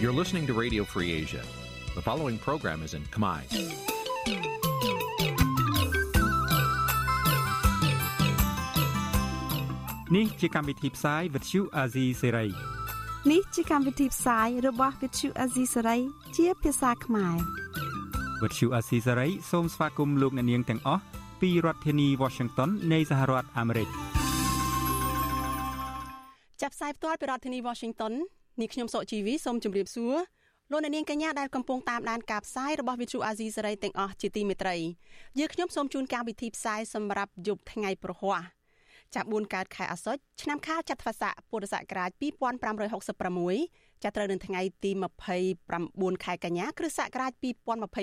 [0.00, 1.42] You're listening to Radio Free Asia.
[1.96, 3.40] The following program is in Khmer.
[10.10, 12.50] Nǐ chi càm bi tiệp xáy vệt chiu a zì sê ray
[13.30, 16.00] នេះជាកម្មវិធីផ្សាយរបស់ Vithu Azisari
[16.36, 17.36] ជាភាសាខ្មែរ
[18.42, 21.02] វិទ្យុអាស៊ីសេរីសូមស្វាគមន៍លោកអ្នកនាងទាំងអស់
[21.40, 23.88] ពីរដ្ឋធានី Washington នៃសហរដ្ឋអាមេរិក
[26.60, 28.12] ចាប់ផ្សាយផ្ទាល់ពីរដ្ឋធានី Washington
[28.59, 30.15] នាងខ្ញុំសុកជីវីសូមជម្រាបសួរ
[30.71, 34.75] លោកអ្នកនាងកញ្ញាដែលកំពុងតាមដានការផ្សាយរបស់ Vithu Azizi សេរីទាំងអស់ជាទីមេត្រី
[35.39, 38.41] យើងខ្ញុំសូមជូនកម្មវិធីផ្សាយសម្រាប់យប់ថ្ងៃប្រហ័ស
[39.15, 42.09] ចាប់4កើតខែអាសត់ឆ្នាំខាលចត្វាស័កពុរសករាជ
[42.91, 44.91] 2566ចាប់ត្រូវនៅថ្ងៃទី
[45.57, 47.31] 29ខែកញ្ញាគ្រិស្តសករាជ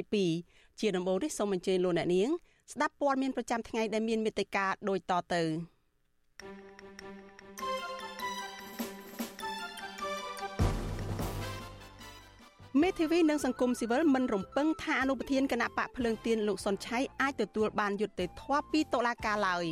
[0.04, 2.30] 2022ជាដំបូងនេះសូមអញ្ជើញលោកអ្នកនាង
[2.72, 5.42] ស្ដាប់ព័ត៌មានប្រចាំថ្ងៃដែលមានមេត្តាដូចតទៅ
[12.80, 19.64] មេធាវីនិងសង្គមស៊ីវិលមិនរំពឹងថាអនុប្រធានគណៈបកភ្លើងទៀនលោកសុនឆៃអាចទទួលបានយុត្តិធម៌ពីតុលាការឡើយ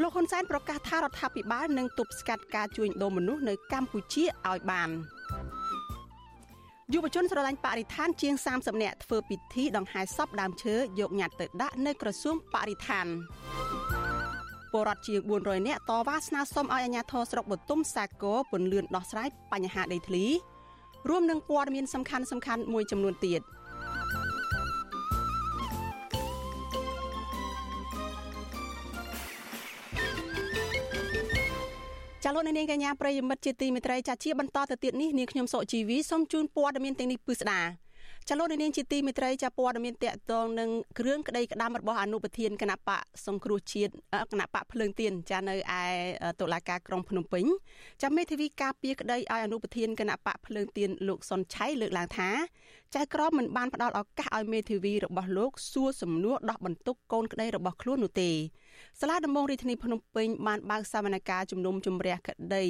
[0.00, 4.90] លោកហ៊ុនសែនប្រកាសថារដ្ឋាភិបាលនឹងទប់ស្កាត់ការជួញដូរមនុស្សនៅកម្ពុជាឲ្យបាន
[6.92, 13.06] យុវជនស្រឡាញ់បរិស្ថានជាង30នាក់ធ្វើពិធីដង្ហែសពដើមឈើយកញត្តិទៅដាក់នៅក្រសួងបរិស្ថាន
[14.72, 20.26] ពលរដ្ឋជាង400នាក់តវ៉ាស្នើសុំឲ្យអាជ្ញាធរស្រុកបទុមសាគរពន្លឿនដោះស្រាយបញ្ហាដីធ្លី
[21.08, 23.40] រួមនឹងព័ត៌មានសំខាន់សំខាន់មួយចំនួនទៀត
[32.24, 37.60] ចាលោកនាងកញ្ញាប្រិយមិត្តជាទីមេត្រីចាជាបន្តទៅទៀតនេះនាងខ្ញុំសុជីវីសូមជូនព័ត៌មានទាំងនេះពិស្ដា
[38.28, 43.92] ចលនានាងជាទីមេត្រីចាព័ត៌មានតកតងនឹងគ្រឿងក្តីក្តាំរបស់អនុប្រធានគណៈបកសង្គ្រោះជាតិ
[44.32, 45.82] គណៈបកភ្លើងទៀនចានៅឯ
[46.40, 47.44] តុលាការក្រុងភ្នំពេញ
[48.02, 52.30] ចាមេធាវីការពារក្តីឲ្យអនុប្រធានគណៈបកភ្លើងទៀនលោកសុនឆៃលើកឡើងថា
[52.94, 58.30] ចៅក្រមមិនបានផ្ដល់ឱកាសឲ្យមេធាវីរបស់លោកសួរសំណួរដោះបន្ទុកកូនក្តីរបស់ខ្លួននោះទេ
[59.00, 62.64] សាលាដំបងរាជធានីភ្នំពេញបានបើកសវនកម្មជំនុំជម្រះក្តី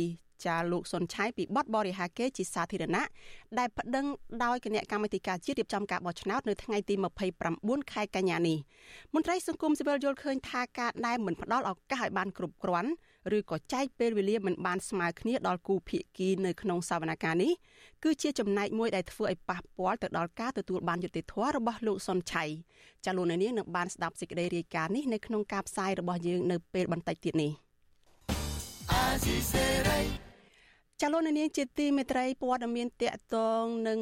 [0.47, 3.05] ចាលោកសុនឆៃពីបទបរិហាកេជាសាធារណៈ
[3.59, 4.07] ដែលប្តឹង
[4.45, 6.95] ដោយគណៈកម្មាធិការជាតិរៀបចំការបោះឆ្នោតនៅថ្ងៃទី
[7.43, 8.59] 29ខែកញ្ញានេះ
[9.15, 12.91] មន្ត្រីសង្គមស៊ីវិលយល់ឃើញថាការដែលមិនផ្ដល់ឱកាសឲ្យបានគ្រប់គ្រាន់
[13.37, 17.53] ឬក៏ចែកពេលវេលាមិនបានស្មើគ្នាដល់គូភាគីនៅក្នុងសវនកម្មនេះ
[18.05, 22.45] គឺជាចំណែកមួយដែលធ្វើឲ្យប៉ះពាល់ទៅដល់ការទទួលបានយុត្តិធម៌របស់លោកសុនឆៃ
[23.05, 27.53] ចាលោកនាងនឹងបានស្ដាប់សេចក្តីរាយការណ៍នេះនៅក្នុងការផ្សាយរបស់យើងនៅពេលបន្តិចទៀតនេះ
[31.03, 33.99] ចលនានាងជាទីមេត្រីព័ត៌មានតកតងនឹង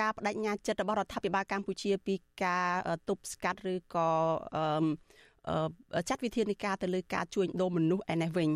[0.00, 2.14] ការបដិញ្ញាចិត្តរបស់រដ្ឋាភិបាលកម្ពុជាពី
[2.44, 2.70] ការ
[3.08, 4.08] ទប់ស្កាត់ឬក៏
[6.08, 8.50] ចាត់វិធានការទៅលើការជួញដូរមនុស្សឯនេះវិញ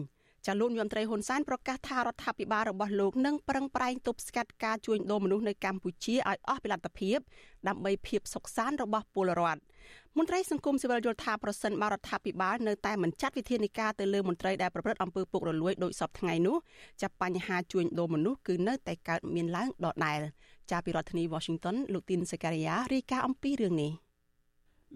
[0.46, 7.18] ចាលោកយមត្រីហ៊ុនសែនប្រកាសថារដ្ឋាភិបាលរបស់លោកនឹងប្រឹងប្រែងទប់ស្កាត់ការជួញដូរមនុស្សនៅកម្ពុជាឲ្យអស់ពីលទ្ធភាព
[7.68, 9.60] ដើម្បីភាពសុខសាន្តរបស់ពលរដ្ឋ
[10.16, 16.56] មន្ត្រីសង្គមស៊ីវិលយល់ថាប្រសិនបរដ្ឋាភិបាលនៅតែមិនចាត់វិធានការទៅលើមន្ត្រីដែលប្រព្រឹត្តអំពើពុករលួយដោយសពថ្ងៃនោះ
[17.02, 20.20] ចាប់បញ្ហាជួញដូរមនុស្សគឺនៅតែកើតមានឡើងដដែល
[20.70, 23.92] ចាពីរដ្ឋធានី Washington លោកទីនសេការីយ៉ារាយការណ៍អំពីរឿងនេះ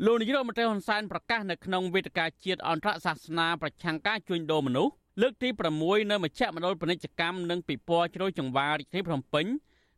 [0.04, 4.92] លោកនាយរដ្ឋមន្ត្រីហ៊ុនសែនប្រកាសនៅក្នុងវេទិកាជាតិអន្តរសាសនាប្រឆាំងការជួញដូរមនុស្ស
[5.23, 5.49] លើកទី
[5.81, 9.47] 6នៅមជ្ឈមណ្ឌលពាណិជ្ជកម្មនិងពិព័រណ៍ជ្រោយចង្វាររាជធានីភ្នំពេញ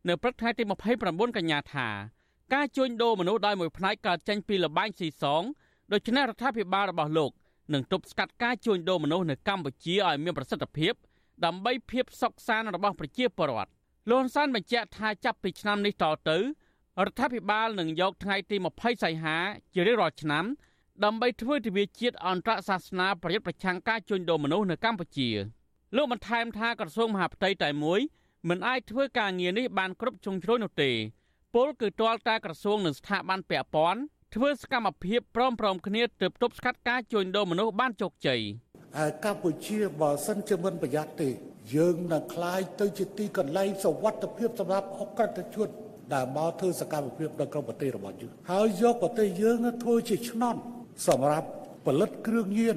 [0.08, 0.62] នៅព្រឹកថ្ងៃទី
[1.00, 1.88] 29កញ្ញាថា
[2.54, 5.42] ការជួញដូរមនុស្សដោយមួយផ្នែកកើតចេញពីលបែងស៊ីសង
[5.92, 7.30] ដូច្នេះរដ្ឋាភិបាលរបស់លោក
[7.74, 10.92] នឹងទប់ស្កាត់ការជួញដូរមនុស្សនៅកម្ពុជាឲ្យមានប្រសិទ្ធភាព
[11.44, 13.70] ដើម្បីភាពសុខសាន្តរបស់ប្រជាពលរដ្ឋ
[14.10, 19.36] លោកហ៊ុនសែនបញ្ជាក់ថាចាប់ពីឆ្នាំនេះតទៅរដ្ឋាភិបាលនឹងយកថ្ងៃទី20សីហា
[19.74, 20.44] ជារៀងរាល់ឆ្នាំ
[21.05, 25.29] ដើម្បីធ្វើទិវាជាតិអន្តរសាសនាប្រយុទ្ធប្រឆាំងការជួញដូរមនុស្សនៅកម្ពុជា
[25.95, 27.99] លោកបន្ថែមថាក្រសួងមហាផ្ទៃតែមួយ
[28.49, 30.91] មិនអាចធ្វើការងារនេះបានគ្រប់ជ្រុងជ្រោយនោះទេ
[31.55, 34.01] ពលគឺទាល់តែក្រសួងនិងស្ថាប័នពាក់ព័ន្ធ
[34.35, 38.41] ធ្វើសកម្មភាពព្រមព្រមគ្នាទើបទប់ស្កាត់ការជួញដូរមនុស្សបានជោគជ័យ
[38.97, 41.29] ហើយកម្ពុជាបើសិនជាមិនប្រយ័ត្នទេ
[41.75, 45.69] យើងនឹងคลายទៅជាទីកន្លែងសវត្ថភាពសម្រាប់អក្រិតជន
[46.13, 50.59] ដែលមកធ្វើសកម្មភាពនៅក្នុងប្រទេសរបស់យើងហើយយកប្រទេសយើងធ្វើជាឆ្នន់
[51.06, 51.48] សម្រាប់
[51.86, 52.76] ផលិតគ្រឿងញៀន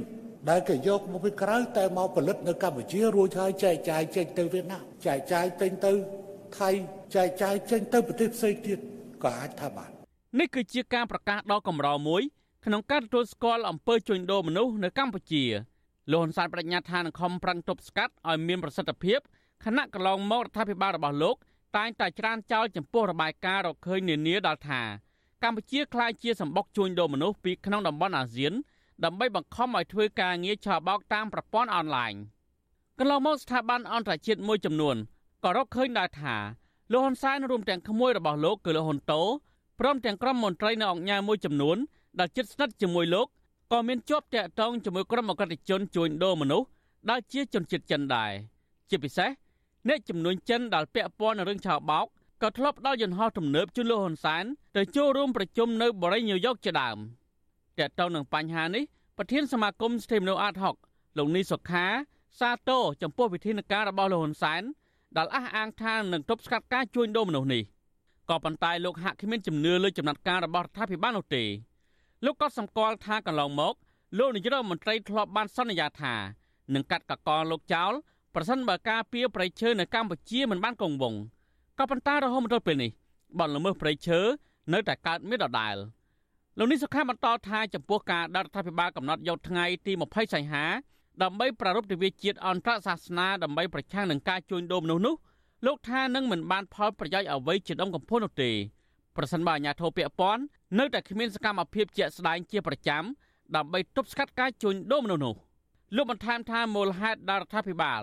[0.50, 5.92] ដែលគេយកមកពីក្រៅតែមកផលិតនៅកម្ពុជារួចហើយចែកចាយចេញទៅវៀតណាមចែកចាយចេញទៅ
[6.58, 6.70] ថៃ
[7.16, 8.80] ចែកចាយចេញទៅប្រទេសផ្សេងទៀត
[9.24, 9.90] ក៏អាចថាបាន
[10.40, 12.22] នេះគឺជាការប្រកាសដ៏កម្រមួយ
[12.66, 15.44] ក្នុងការទទួលស្គាល់អំពើជួញដូរមនុស្សនៅកម្ពុជា
[16.12, 19.20] លោកហ៊ុនសែនបដិញ្ញាថានឹងខំប្រឹងទប់ស្កាត់ឲ្យមានប្រសិទ្ធភាព
[19.66, 21.36] ខណៈកន្លងមករដ្ឋាភិបាលរបស់លោក
[21.78, 24.82] តែងតែច្រានចោលចំពោះរបាយការណ៍រកឃើញនានាដល់ថា
[25.44, 28.54] កម្ពុជាក្លាយជាសម្បុកជួញដូរមនុស្សពីក្នុងតំបន់អាស៊ាន
[29.04, 32.14] ដើម្បីបង្ខំឲ្យធ្វើការងារឆបោកតាមប្រព័ន្ធអនឡាញ
[33.00, 34.96] កន្លងមកស្ថាប័នអន្តរជាតិមួយចំនួន
[35.44, 36.36] ក៏រកឃើញដែរថា
[36.92, 39.22] លោកហ៊ុនសែនរួមទាំងក្មួយរបស់លោកគឺលោកហ៊ុនតូ
[39.80, 41.78] ព្រមទាំងក្រុមមន្ត្រីនៅអង្គការមួយចំនួន
[42.20, 43.28] ដែលជិតស្និទ្ធជាមួយលោក
[43.72, 46.68] ក៏មានជាប់តាក់ទងជាមួយក្រុមអក្រិតជនជួញដូរមនុស្ស
[47.10, 48.32] ដែលជាជនជាតិចិនដែរ
[48.90, 49.30] ជាពិសេស
[49.88, 52.08] អ្នកចំនួនចិនដែលពាក់ព័ន្ធនឹងរឿងឆោបោក
[52.44, 54.46] ក៏ធ្លាប់ដល់យន្តហោះទំនើបជូនលោកហ៊ុនសែន
[54.76, 56.98] ទៅចូលរួមប្រជុំនៅបរិយាញូវយ៉កជាដើម
[57.80, 58.84] តាក់ទងនឹងបញ្ហានេះ
[59.18, 60.76] ប្រធានសមាគមស្ថិមនុអាតហុក
[61.18, 61.86] លោកនីសុខា
[62.40, 64.64] សាទរចំពោះវិធានការរបស់លោកហ៊ុនសែន
[65.18, 67.64] ដែលអះអាងថានឹងទប់ស្កាត់ការជួញដូរមនុស្សនេះ
[68.30, 71.44] ក៏ប៉ុន្តែលោកហាក់គ្មានជំនឿលើចំណាត់ការរបស់រដ្ឋាភិបាលនោះទេ
[72.26, 73.74] លោកក៏សម្គាល់ថាកន្លងមក
[74.18, 76.16] លោកនាយករដ្ឋមន្ត្រីធ្លាប់បានសន្យាថា
[76.74, 77.92] នឹងកាត់កកលោកចោល
[78.36, 81.22] ប្រសិនបើការពៀប្រៃឈើនៅកម្ពុជាមិនបានគង់វង្ស
[81.80, 82.92] ក៏ប៉ុន្តែរហូតមកដល់ពេលនេះ
[83.40, 84.20] បទល្មើសប្រៃឈើ
[84.74, 85.76] នៅតែកើតមានដដែល
[86.58, 90.66] លោកនេះសុខាបន្តថាចំពោះការដាក់រដ្ឋាភិបាលកំណត់យកថ្ងៃទី20សីហា
[91.24, 95.16] ដើម្បីប្រារព្ធទិវាជាតិអន្តរសាសនាដើម្បីប្រឆាំងនឹងការជួញដូរមនុស្សនោះ
[95.66, 98.52] លោកថានឹងមិនបានផលប្រយោជន៍អ្វីជាដុំកំភួននោះទេ
[99.18, 100.44] ប្រសិនបើអាជ្ញាធរពាក់ព័ន្ធ
[100.80, 103.04] នៅតែគ្មានសកម្មភាពជាក់ស្ដែងជាប្រចាំ
[103.56, 105.36] ដើម្បីទប់ស្កាត់ការជួញដូរមនុស្សនោះ
[105.96, 108.02] លោកបន្ថែមថាមូលហេតុដល់រដ្ឋាភិបាល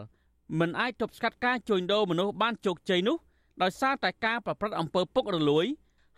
[0.60, 3.16] មិនអាចទប់ស្កាត់ការជួញដូរមនុស្សបានជោគជ័យនោះ
[3.62, 5.66] ដោយសារតែការប្រព្រឹត្តអំពើពុករលួយ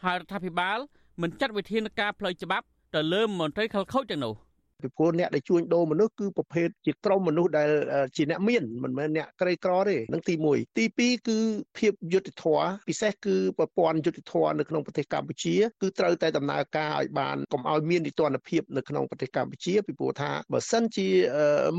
[0.04, 0.78] ហើយរដ្ឋាភិបាល
[1.22, 4.34] មិនចាត់វិធានការផ្លូវច្បាប់ទៅលើមន្ត្រីខលខូចទាំងនោះ។
[4.82, 7.70] ពីព្រោះអ្នកដែលជួញដូរមនុស្សគឺប្រភេទជាក្រុមមនុស្សដែល
[8.16, 11.38] ជាអ្នកមានមិនមែនអ្នកក្រីក្រទេនឹងទី1ទី2គឺ
[11.78, 21.08] ភាពយុត្តិធម៌ពិសេសគឺប្រព័ន្ធយុត្តិធម៌នៅក្នុងប្រទេសកម្ពុជាគឺត្រូវតែដំណើរការឲ្យបានកុំឲ្យមាននីតិរដ្ឋភាពនៅក្នុងប្រទេសកម្ពុជាពីព្រោះថាបើសិនជា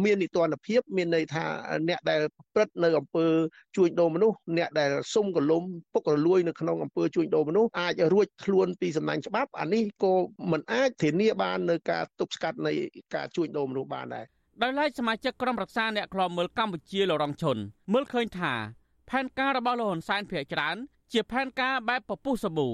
[0.04, 1.46] មាននីតិរដ្ឋភាពមានន័យថា
[1.90, 3.26] អ្នកដែលប្រព្រឹត្តនៅអំពើ
[3.76, 5.64] ជួញដូរមនុស្សអ្នកដែលសុំកលុំ
[5.94, 10.14] ពុករលួយនៅក្នុងអំពើជួញដូរមនុស្សអាចរួចខ្លួនពីសំណាញ់ច្បាប់អានេះក៏
[10.52, 12.74] មិនអាចធានាបាននៅការទប់ស្កាត់នៃ
[13.16, 14.26] ការជួញដូរមនុស្សបានដែរ
[14.62, 17.58] ដោយឡែកសមាជិកក្រុមរក្សាអ្នកខ្លាំមើលកម្ពុជាលោករងឈុន
[17.94, 18.54] មើលឃើញថា
[19.10, 20.76] ផែនការរបស់លោកហ៊ុនសែនភាគច្រើន
[21.14, 22.70] ជាផែនការបែបពពុះសាប៊ូ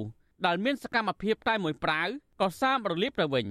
[0.46, 2.08] ដែលមានសកម្មភាពតែមួយប្រាវ
[2.42, 3.46] ក៏សាមរលាបទៅវិញ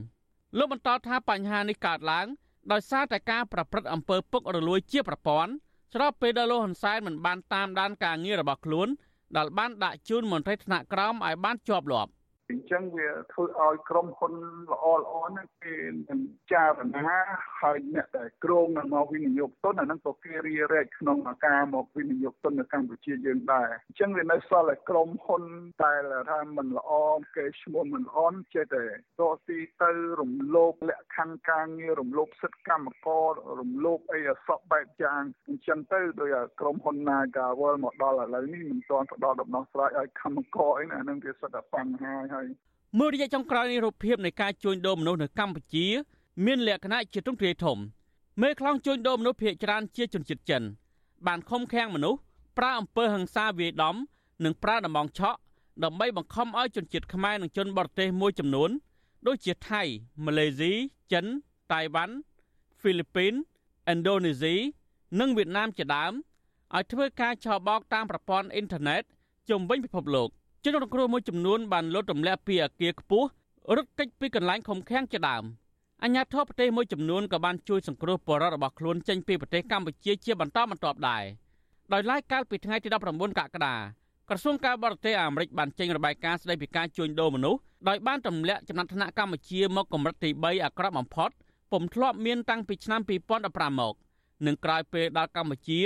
[0.59, 2.27] លោកបន្តថាបញ្ហានេះកើតឡើង
[2.73, 5.53] ដោយសារតែការប្រព្រឹត្តអំពើពុករលួយជាប្រព័ន្ធ
[5.95, 8.89] ស្របពេលដែលលោកហ៊ុនសែនមិនបានតាមដានការងាររបស់ខ្លួន
[9.37, 12.11] ដែលបានដាក់ជូនមន្ត្រីថ្នាក់ក្រោមឲ្យបានជាប់លាប់
[12.51, 14.35] អញ្ចឹងវាធ្វើឲ្យក្រុមហ៊ុន
[14.73, 15.77] ល្អល្អហ្នឹងគេ
[16.09, 16.21] មិន
[16.53, 17.19] ចារណា
[17.61, 25.43] ហើយអ្នកដែលគ្រងនឹងមកវិនិយោគទុនអាហ្នឹងក៏គេរីរែកក្នុងការមកវិនិយោគទុននៅកម្ពុជាយើងដែរអញ្ចឹងវានៅសល់តែក្រុមហ៊ុន
[25.83, 25.93] តែ
[26.31, 26.93] ថាមិនល្អ
[27.37, 28.19] គេឈ្មោះមិនល្អ
[28.55, 28.85] ចេះតែ
[29.21, 29.91] រកស៊ីទៅ
[30.21, 36.31] រំលោភលក្ខខណ្ឌការងាររំលោភសិទ្ធិកម្មកររំលោភអីអសក់បែបយ៉ាងអញ្ចឹងទៅដោយ
[36.61, 42.49] ក្រុមហ៊ុន Nagawal មកដល់ឥឡូវនេះមិនទាន់ផ្ដល់ដំណោះស្រាយឲ្យកម្មករអីណាហ្នឹងវាសិតតែបញ្ហាហើយហើយ
[42.99, 45.87] មើលរយៈចុងក្រោយនេះរូបភាពនៃការជួញដូរមនុស្សនៅកម្ពុជា
[46.45, 47.79] មានលក្ខណៈជាទ្រង់ទ្រាយធំ
[48.43, 50.63] មេខ្លោងជួញដូរមនុស្សភ ieck ច្រើនជាជនជាតិចិន
[51.27, 52.19] បានខំខាំងមនុស្ស
[52.59, 53.97] ប្រើអំពើហិង្សាវាយដំ
[54.45, 55.39] និងប្រើដំបងឆក់
[55.85, 58.71] ដើម្បីបង្ខំឲ្យជនជាតិខ្មែរនិងជនបរទេសមួយចំនួន
[59.27, 59.83] ដូចជាថៃ
[60.25, 60.73] ម៉ាឡេស៊ី
[61.13, 61.27] ចិន
[61.73, 62.15] តៃវ៉ាន់
[62.81, 63.33] ហ្វីលីពីន
[63.93, 64.55] ឥណ្ឌូនេស៊ី
[65.21, 66.13] និងវៀតណាមជាដើម
[66.77, 69.03] ឲ្យធ្វើការឆបោកតាមប្រព័ន្ធអ៊ីនធឺណិត
[69.49, 70.31] ជុំវិញពិភពលោក
[70.65, 73.29] ជនរងគ្រោះមួយចំនួនបានលុតរំលាក់ពីអគារខ្ពស់
[73.77, 75.45] រត់គេចពីកន្លែងខំខាំងជាដើម
[76.03, 81.25] អញ្ញាធិបប្រទេសមួយចំនួនក៏បានជួយសង្គ្រោះបរិវត្តរបស់ខ្លួនចេញពីប្រទេសកម្ពុជាជាបន្តបន្ទាប់ដែរ
[81.93, 83.75] ដោយឡែកកាលពីថ្ងៃទី19កក្កដា
[84.29, 91.31] ក្រសួងការបរទេសអាមេរិកបានចេញរបាយការណ៍ស្តីពីការជួញដូរមនុស្សដោយបានទម្លាក់ចំណាត់ថ្នាក់កម្ពុជាមកកម្រិតទី3អាក្រក់បំផុត
[91.73, 93.01] ពុំធ្លាប់មានតាំងពីឆ្នាំ
[93.41, 93.95] 2015មក
[94.47, 95.81] និងក្រោយពេលដល់កម្ពុជា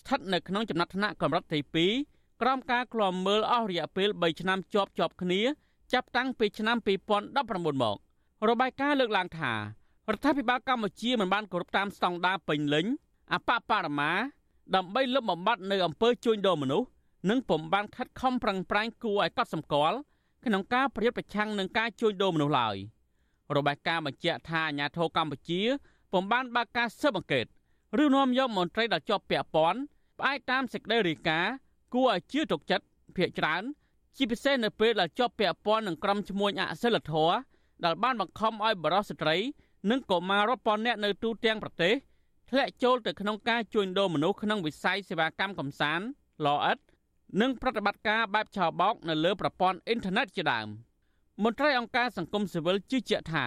[0.00, 5.40] ស្ថិតនៅក្នុងចំណាត់ថ្នាក់កម្រិតទី2 ក្រោមការឃ្លាំមើលអស់រយៈពេល3ឆ្នាំជាប់ជាប់គ្នា
[5.92, 7.96] ចាប់តាំងពីឆ្នាំ2019មក
[8.48, 9.58] របាយការណ៍លើកឡើងថារ
[10.16, 12.86] ដ្ឋាភិបាលកម្ពុជាមិនបានគោរពតាមស្តង់ដារពេញលេញ
[13.32, 14.12] អបបរមា
[14.74, 16.88] ដើម្បីលុបបំបាត់នៅអំពើជួញដូរមនុស្ស
[17.30, 19.96] និងពុំបានខិតខំប្រឹងប្រែងគួរឲ្យកត់សម្គាល់
[20.44, 22.76] ក្នុងការប្រយុទ្ធប្រឆាំងនឹងការជួញដូរមនុស្សឡើយ
[23.56, 25.60] របាយការណ៍បញ្ជាក់ថាអាញាធរកម្ពុជា
[26.12, 27.46] ពុំបានបើកការស៊ើបអង្កេត
[28.02, 29.80] ឬនាំយកមន្ត្រីដែលជាប់ពាក់ព័ន្ធ
[30.18, 31.52] ផ្អែកតាមសេចក្តីរាយការណ៍
[31.94, 32.84] គួរឲ្យជឿទុកចិត្ត
[33.16, 33.62] ភាកច្រើន
[34.16, 37.34] ជាពិសេសនៅពេលដែលជាប់ពាក់ព័ន្ធនឹងក្រុមឈ្មួញអសិលធម៌
[37.84, 39.36] ដែលបានបង្ខំឲ្យបរិសុស្ត្រី
[39.90, 41.94] និងកុមាររាប់ពាន់នាក់នៅទូទាំងប្រទេស
[42.50, 46.06] ធ្លាក់ចូលទៅក្នុងការជួញដូរមនុស្សក្នុងវិស័យសេវាកម្មកំសាន្ត
[46.46, 46.78] លអិត
[47.40, 50.66] និងប្រតិបត្តិការបែបឆោបោកនៅលើប្រព័ន្ធអ៊ីនធឺណិតជាដើម
[51.44, 53.44] មន្ត្រីអង្គការសង្គមស៊ីវិលជឿជាក់ថា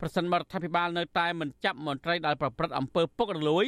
[0.00, 3.64] ប្រសិនបរដ្ឋាភិបាលនៅតែមិនចាប់មន្ត្រីដែលប្រព្រឹត្តអំពើពុករលួយ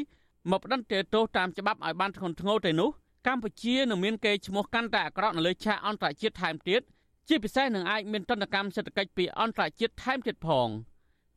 [0.51, 2.91] មកផ្តន្ទាទោសតាមច្បាប់ឲ្យបានធ្ងន់ធ្ងរទេនោះ
[3.29, 6.81] កម្ពុជានឹងមានកេរ្តិ៍ឈ្មោះកាន់តែអាក្រក់នៅលើឆាកអន្តរជាតិថែមទៀត
[7.29, 10.69] ជាពិសេសនឹងអាចមានទណ្ឌកម្មសេដ្ឋកិច្ចពីអន្តរជាតិថែមទៀតផង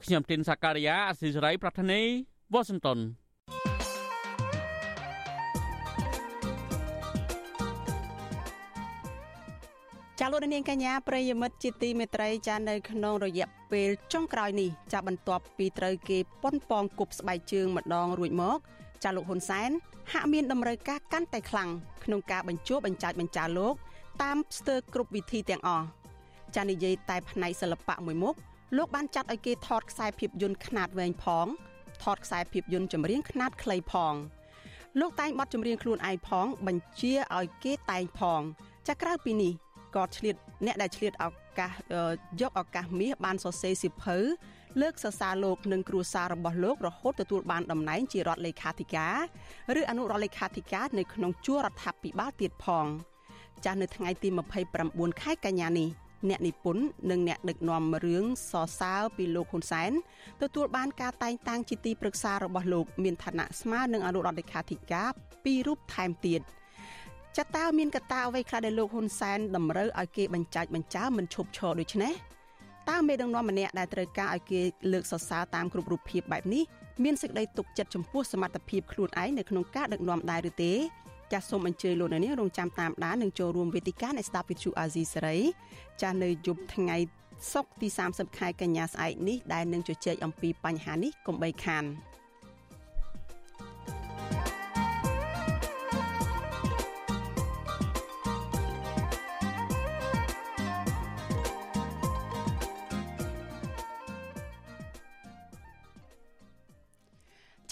[0.03, 2.01] ខ្ញុំទីនសាការីយ៉ាអស៊ីសេរីប្រធានី
[2.53, 2.99] វ៉ាស៊ីនតោន
[10.19, 18.59] ចាលោកនាងកញ្ញាប្រិយមិត្តជាទីមេត្រីចានៅក្នុងរយៈពេលចុងក្រោយនេះចាបន្ទាប់ពីត្រូវគេប៉ុនប៉ងគប់ស្បែកជើងម្ដងរួចមក
[19.03, 19.69] ចាលោកហ៊ុនសែន
[20.11, 21.69] ហាក់មានតម្រូវការកាន់តែខ្លាំង
[22.05, 23.75] ក្នុងការបញ្ចុះបញ្ចាច់បញ្ចាលោក
[24.23, 25.85] តាមស្ទើរគ្រប់វិធីទាំងអស់
[26.55, 28.35] ចានិយាយតែផ្នែកសិល្បៈមួយមុខ
[28.77, 31.47] លោកបានចាត់ឲ្យគេថតខ្សែភាពយន្តខ្នាតវែងផង
[32.03, 34.13] ថតខ្សែភាពយន្តចម្រៀងខ្នាតខ្លីផង
[34.99, 38.41] លោកតែងបទចម្រៀងខ្លួនឯងផង បញ្ជាឲ្យគេតែងផង
[38.87, 39.53] ចាក្រៅពីនេះ
[39.95, 41.25] ក៏ឆ្លៀតអ្នកដែលឆ្លៀតឱ
[41.59, 41.71] កាស
[42.41, 44.17] យកឱកាសមាសបានសរសេរសិភៅ
[44.79, 49.15] លើកសរសើរលោកនិងគ្រួសាររបស់លោករហូតទទួលបានតំណែងជារដ្ឋលេខាធិការ
[49.79, 52.85] ឬអនុរដ្ឋលេខាធិការនៅក្នុងជួររដ្ឋាភិបាលទៀតផង
[53.65, 54.29] ចាស់នៅថ្ងៃទី
[54.73, 55.89] 29ខែកញ្ញានេះ
[56.29, 59.91] អ្នកនិពន្ធនិងអ្នកដឹកនាំរឿងសរសើរពីលោកហ៊ុនសែន
[60.41, 65.09] ទទួលបានការតែងតាំងជាទីប្រឹក្សារបស់លោកមានឋានៈស្មើនឹងអនុរដ្ឋលេខាធិការ
[65.43, 66.41] ពីររូបថែមទៀត
[67.37, 72.13] ចតាមានកត្តាអ្វីខ្លះដែលលោកហ៊ុនសែនតម្រូវឲ្យគេបញ្ចាច់បញ្ចើមិនឈប់ឈរដូច្នេះ
[72.89, 74.61] តើមេដឹកនាំម្នាក់ដែលត្រូវការឲ្យគេ
[74.93, 76.63] លើកសរសើរតាមគ្រប់រូបភាពបែបនេះ
[77.03, 80.73] មានសេចក្តីទុកចិត្តចំពោះសមត្ថភាពខ្លួនឯងនៅក្នុងការដឹកនាំដែរឬទេ
[81.31, 85.37] ចាសសូមអញ្ជើញលោកអ្នកនាងរងចាំតាមដាននិងចូលរួមវេទិកានៃស្ដាប់វិទ្យុអាស៊ីសេរី
[86.01, 86.97] ចាសនៅយប់ថ្ងៃ
[87.53, 91.83] សុក្រទី30ខែកញ្ញាស្អែកនេះដែលនឹងជជែកអំពីបញ្ហានេះកុំបីខាន។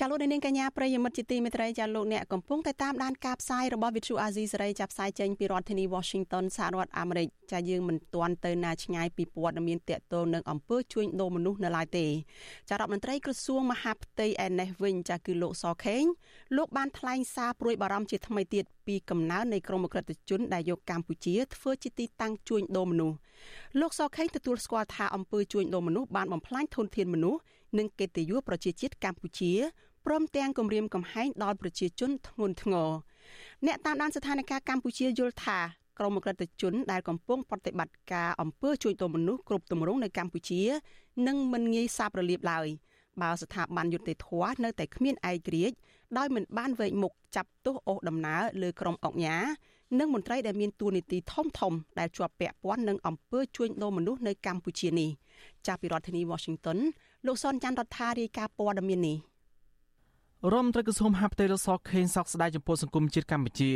[0.09, 12.07] លោកនាងកញ្ញាប្រិយមិត្តជាទីមេត្រីចាលោកអ្នកកំពុងតែតាមដានការផ្សាយរបស់ Vithu Azizi សេរីចាប់ផ្សាយចេញពីរដ្ឋធានី Washington សហរដ្ឋអាមេរិកចាយើងមិនទាន់ទៅណាឆ្ងាយពីព័ត៌មានតកតលនឹងអំពើជួញដូរមនុស្សនៅឡើយទេ
[12.69, 16.03] ចារដ្ឋមន្ត្រីក្រសួងមហាផ្ទៃឯនេះវិញចាគឺលោកសខេង
[16.57, 23.17] លោកបានថ្លែងសារព្រួយបារម្ភជាថ្មីទៀតពីកំណើននៃក្រុមអក្រិតជនដែលយកកម្ពុជាធ្វើជាទីតាំងជួញដូរមនុស្ស
[23.79, 27.39] លោកសខេងទទួលស្គាល់ថាអំពើជួញដូរមនុស្សបានបំផ្លាញធនធានមនុស្ស
[27.77, 29.53] និងកិត្តិយសប្រជាជាតិកម្ពុជា
[30.05, 32.89] ព្រមទាំងគម្រាមកំហែងដល់ប្រជាជនធ្ងន់ធ្ងរ
[33.65, 35.59] អ្នកតាមដានស្ថានភាពកម្ពុជាយល់ថា
[35.99, 40.61] ក្រុមអក្រិតជនដែលកំពុងប្រតិបត្តិការអំពើជួញដូរមនុស្សគ្រប់ទម្រង់នៅកម្ពុជា
[41.27, 42.67] នឹងមិនងាយសាបរលាបឡើយ
[43.21, 44.27] បើស្ថាប័នយុតិធធ
[44.63, 45.75] នៅតែគ្មានឯករាជ្យ
[46.17, 49.37] ដោយមិនបានវែកមុខចាប់ទោសអូសដំណើរលើក្រុមអង្គញា
[49.99, 55.09] និងមន្ត្រីដែលមានតួនាទីធំធំដែលជាប់ពាក់ព័ន្ធនឹងអំពើជួញដូរមនុស្សនៅកម្ពុជានេះ
[55.67, 56.77] ចាប់ពីរដ្ឋធានី Washington
[57.25, 59.17] លោកសនច័ន្ទរដ្ឋារាយការណ៍ព័ត៌មាននេះ
[60.47, 63.71] រដ្ឋមន្ត្រីក្រសួងមហាផ្ទៃលោកសខេងសោកស្ដាយចំពោះសង្គមជាតិកម្ពុជា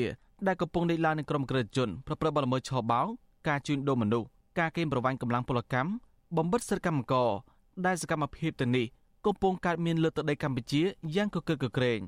[0.48, 3.08] ដែលកំពុងដេកឡើងនឹងក្រុមក្រិតជនប្រព្រឹត្តបទល្មើសឆបោក
[3.48, 4.28] ការជួញដូរមនុស្ស
[4.60, 5.90] ការកេងប្រវ័ញ្ចកម្លាំងពលកម្ម
[6.38, 7.30] បំបិតសិទ្ធិកម្មករ
[7.86, 8.86] ដែលសកម្មភាពទៅនេះ
[9.26, 10.82] កំពុងកើតមានលើទឹកដីកម្ពុជា
[11.16, 12.00] យ៉ាងកកិតកក្រែង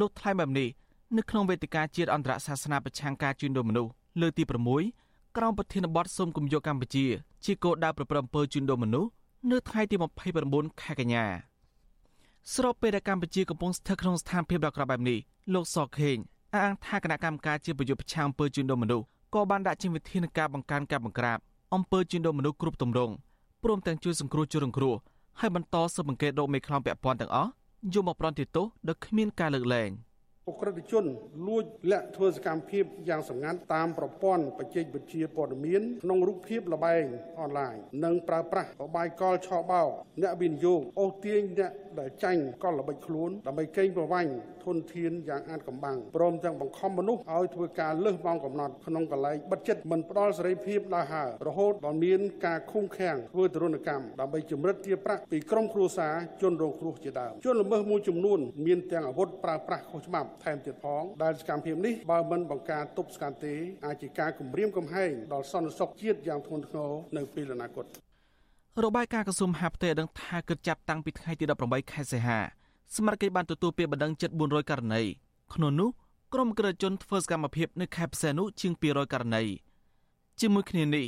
[0.00, 0.68] លោកថ្លែងបែបនេះ
[1.16, 3.90] នៅក្នុងវេទិកាជាតិអន្តរសាសនាប្រឆាំងការជួញដូរមនុស្ស
[4.20, 4.44] លើកទី
[4.90, 7.06] 6ក្រោមប្រធានបទសូមគំយកកម្ពុជា
[7.44, 9.10] ជាគោលដៅប្រព្រឹត្តអំពើជួញដូរមនុស្ស
[9.50, 9.96] នៅថ្ងៃទី
[10.38, 11.55] 29ខែកញ្ញា
[12.54, 15.18] ស្របពេលដែលកម្ពុជាកំពុងស្ថិតក្នុងស្ថានភាពដ៏ក្របែបនេះ
[15.54, 16.16] លោកសខេង
[16.54, 21.38] អះអាងថាគណៈកម្មការជាប្រយុទ្ធប្រឆាំងអំពើជួញដូរមនុស្សក៏បានដាក់ចេញវិធានការបង្កើនការបង្ក្រាប
[21.74, 23.14] អំពើជួញដូរមនុស្សគ្រប់ទម្រង់
[23.62, 24.94] ព្រមទាំងជួយសង្គ្រោះជនរងគ្រោះ
[25.40, 27.50] ហើយបន្តស៊ើបអង្កេតរកមេខ្លោងពាក់ព័ន្ធទាំងអស់
[27.94, 29.90] យកមកប្រន់ទោសដោយគ្មានការលើកលែង។
[30.50, 31.04] អក្រិតជន
[31.48, 37.04] លួចលាក់ធ្វើសកម្មភាពយ៉ាងសម្ងាត់តាមប្រព័ន្ធបច្ចេកវិទ្យាព័ត៌មានក្នុងរូបភាពលបែង
[37.40, 37.74] អនឡាញ
[38.04, 39.90] និងប្រើប្រាស់របាយកលឆបោក
[40.22, 44.30] អ្នកវិនិយោគអូសទាញអ្នកដែលចាញ់កលល្បិចខ្លួនដើម្បីកេងប្រវ័ញ្ច
[44.66, 63.54] ធនធានយ៉ាងអាចកំបាំងព្រមទាំងបង្ខំមនុស្សឲ្យធ្វើការលើសម៉ោងកំណត់ក្នុងកន្លែងបិទជិតមិនផ្ដល់សេរីភាពដល់ហើរហូតដល់មានការឃុំឃាំងធ្វើទរណកម្មដើម្បីជំរិតទារប្រាក់ពីក្រុមគ្រួសារជនរងគ្រោះជាដើមជនល្មើសមួយចំនួនមានទាំងអាវុធប្រើប្រាស់ខុសច្បាប់ថែមទៀតផងដែលសកម្មភាពនេះបើមិនបង្ការទប់ស្កាត់ទេ
[63.86, 67.86] អាចជាការគំរាមកំហែងដល់សន្តិសុខជាតិយ៉ាងធ្ងន់ធ្ងរនៅពេលអនាគត
[68.84, 72.55] របាយការណ៍ក្រសួងមហាផ្ទៃដឹងថាគិតចាប់តាំងពីថ្ងៃទី18ខែសីហា
[72.94, 75.02] ស្មារតីបានទទួលពាក្យបណ្ដឹងជិត400ករណី
[75.54, 75.88] ក្នុងនោះ
[76.32, 79.42] ក្រុមក្រិតជនធ្វើសកម្មភាពនៅខេត្តផ្សេងនោះជាង200ករណី
[80.40, 81.04] ជាមួយគ្នានេះ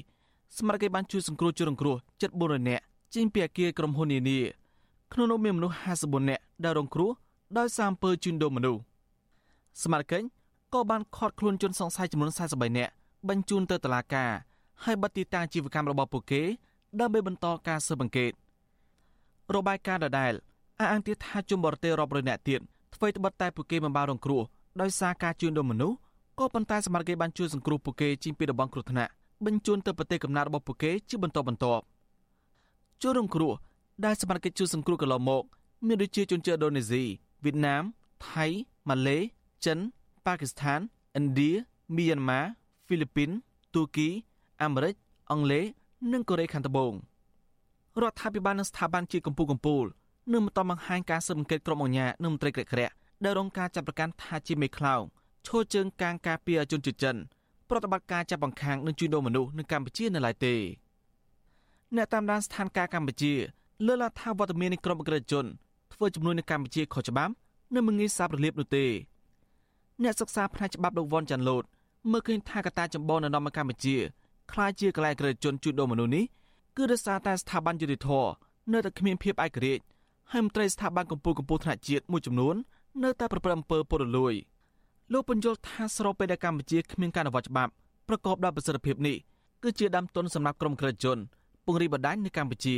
[0.57, 2.83] ស្មារតីបានជួយសង្គ្រោះជនរងគ្រោះជិត400នាក់
[3.15, 4.39] ចេញពីអគារក្រុមហ៊ុននានា
[5.13, 7.11] ក្នុងនោះមានមនុស្ស54នាក់ដែលរងគ្រោះ
[7.59, 8.81] ដោយសារអំពើជួញដូរមនុស្ស
[9.83, 10.21] ស្មារតី
[10.75, 12.93] ក៏បានឃាត់ខ្លួនជនសង្ស័យចំនួន43នាក់
[13.29, 14.31] បញ្ជូនទៅតុលាការ
[14.85, 16.43] ហើយបិទទីតាំងអាជីវកម្មរបស់ពួកគេ
[17.01, 18.33] ដើម្បីបន្តការស៊ើបអង្កេត
[19.55, 20.33] របាយការណ៍ដដែល
[20.81, 22.61] អះអាងទៀតថាជនបរទេសរាប់រយនាក់ទៀត
[22.95, 24.43] ធ្វើត្បិតតែពួកគេមិនបានរងគ្រោះ
[24.81, 25.97] ដោយសារការជួញដូរមនុស្ស
[26.39, 29.11] ក៏ប៉ុន្តែសមត្ថកិច្ចបានជួយសង្គ្រោះពួកគេចេញពីតំបន់គ្រោះថ្នាក់
[29.45, 31.83] បញ្ជូនទៅប្រទេសកំណើតរបស់ពួកគេជាបន្តបន្ទាប់
[33.03, 33.53] ជនរងគ្រោះ
[34.05, 35.43] ដែលសមត្ថកិច្ចជួយសង្គ្រោះកន្លងមក
[35.87, 37.05] មានដូចជាជនជាតិឥណ្ឌូនេស៊ី
[37.45, 37.83] វៀតណាម
[38.29, 38.47] ថៃ
[38.89, 39.19] ម៉ាឡេ
[39.65, 39.79] ចិន
[40.27, 40.81] ប៉ាគីស្ថាន
[41.19, 41.51] ឥណ្ឌា
[41.97, 42.41] មីយ៉ាន់ម៉ា
[42.87, 43.31] ហ្វីលីពីន
[43.75, 44.09] ទូគី
[44.63, 44.95] អាមេរិក
[45.31, 45.65] អង់គ្លេស
[46.13, 46.93] និងកូរ៉េខាងត្បូង
[48.01, 49.98] រដ្ឋាភិបាលនិងស្ថាប័នជាតិកម្ពុជាកម្ពុជា
[50.33, 52.93] នឹងបន្តបង្ហាញការស៊ើបអង្កេតក្រុមអង្គការនិងមន្ត្រីក្រាក់ក្រាក់
[53.25, 55.03] ដែលរងការចាប់ប្រកាន់ថាជាមេខ្លោង
[55.47, 57.17] ឈរជើងកាងការពារជនជាតិចិន
[57.69, 60.55] ប្រតិបត្តិការចាប់បង្ខាំងនិងជួញដូរមនុស្សនៅកម្ពុជានៅឡើយទេ
[61.97, 63.33] អ្នកតាមដានស្ថានភាពកម្ពុជា
[63.87, 65.45] លើកឡើងថាវត្តមាននៃក្រុមអក្រិតជន
[65.93, 67.33] ធ្វើចំនួននៅកម្ពុជាខុសច្បាប់
[67.75, 68.87] និងមិនងាយសាបរលាបនោះទេ
[70.03, 71.65] អ្នកសិក្សាផ្នែកច្បាប់លោកវ៉ាន់ចាន់លូត
[72.11, 73.97] មើលឃើញថាកត្តាចម្បងនៅក្នុងកម្ពុជា
[74.53, 76.25] ខ្លាចជាកន្លែងក្រិតជនជួញដូរមនុស្សនេះ
[76.77, 78.09] គឺដោយសារតែស្ថាប័នយុតិធធ
[78.73, 79.85] នៅតែគ្មានភាពឯករាជ្យ
[80.33, 82.57] ហើយមន្ត្រីស្ថាប័នកម្ពុជាកម្ពុជាថ្នាក់ជាតិមួយចំនួន
[83.05, 84.35] នៅតែប្រព្រឹត្តអំពើពុករលួយ
[85.13, 87.73] លោកបញ្យល់ថាស្របពេលដែលកម្ពុជាគ្មានការអនុវត្តច្បាប់
[88.09, 89.17] ប្រកបដោយប្រសិទ្ធភាពនេះ
[89.63, 91.19] គឺជាដើមទុនសម្រាប់ក្រុមក្រិតជន
[91.67, 92.77] ពង្រីកបណ្ដាញនៅកម្ពុជា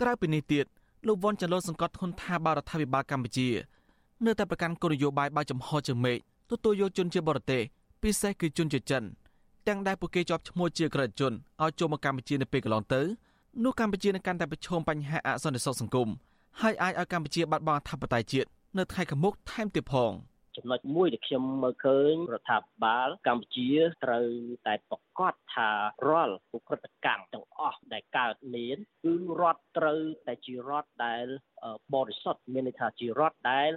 [0.00, 0.66] ក្រៅពីនេះទៀត
[1.06, 3.48] លោកវ៉ុនចាឡូសង្កត់ធ្ងន់ថាបរដ្ឋាភិបាលកម្ពុជា
[4.26, 6.16] នៅតែប្រកាន់គោលនយោបាយបើចំហជើងមេឃ
[6.50, 7.62] ទទួលយកជនជាបរទេស
[8.02, 9.04] ពិសេសគឺជនជាចិន
[9.68, 13.00] ទាំងដែលពួកគេជាប់ឈ្មោះជាក្រិតជនឲ្យចូលមកកម្ពុជានៅពេលកន្លងទៅ
[13.64, 16.08] នោះកម្ពុជានឹងកាន់តែប្រឈមបញ្ហាអសន្តិសុខសង្គម
[16.62, 18.48] ហើយអាចឲ្យកម្ពុជាបាត់បង់អធិបតេយ្យជាតិ
[18.78, 20.12] នៅថ្ងៃខាងមុខថែមទៀតផង
[20.56, 23.70] ចំណុចមួយដែលខ្ញុំមើលឃើញរដ្ឋាភិបាលកម្ពុជា
[24.04, 24.28] ត្រូវ
[24.66, 25.70] តែប្រកាសថា
[26.08, 31.26] រាល់ឧក្រិដ្ឋកម្មទាំងអស់ដែលកើតមានគឺរដ្ឋត្រូវតែជារដ្ឋដែល
[31.95, 33.71] បរិសុទ្ធមានន័យថាជារដ្ឋដែល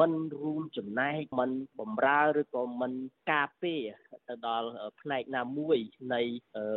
[0.00, 2.92] មិនរួមចំណែកមិនបំរើឬក៏មិន
[3.32, 3.82] ការពារ
[4.28, 4.68] ទៅដល់
[5.00, 5.78] ផ្នែកណាមួយ
[6.14, 6.20] នៃ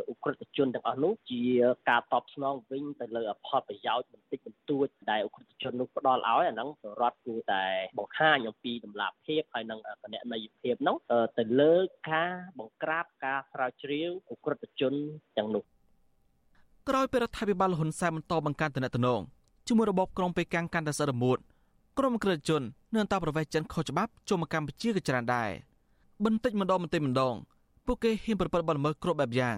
[0.08, 1.42] អ ுக ្រិតជនទាំងអស់នោះជា
[1.90, 6.68] ការតបស្នងវិញទៅលើផលប្រយោជន៍បន្តិចបន្តួចដែលអ ுக ្រិតជននោះផ្ដល់ឲ្យអាហ្នឹង
[7.00, 7.64] រដ្ឋគួរតែ
[7.98, 10.96] បង្ហាញអំពីតម្លាភាពហើយនិងគណនេយ្យភាពហ្នឹង
[11.38, 11.74] ទៅលើ
[12.10, 14.94] ការបង្ក្រាបការស្រាវជ្រាវអ ுக ្រិតជន
[15.36, 15.64] ទាំងនោះ
[16.88, 18.90] ក្រោយពេលរដ្ឋាភិបាលហ៊ុនសែនបន្តបង្កើនតំណែ
[19.20, 19.22] ង
[19.71, 21.37] ជាមួយរបបក្រុងប៉េកាំងកាន់តែសរមួត
[21.97, 22.61] ក្រុមក្រិតជន
[22.93, 25.49] នៅអន្តរប្រវេសន៍ចិនខុសច្បាប់ចូលមកកម្ពុជាក៏ច្រើនដែរ
[26.25, 27.35] បន្តិចម្ដងបន្តិចម្ដង
[27.85, 29.57] ពួកគេហ៊ានប្រព្រឹត្តបទល្មើសគ្រប់បែបយ៉ាង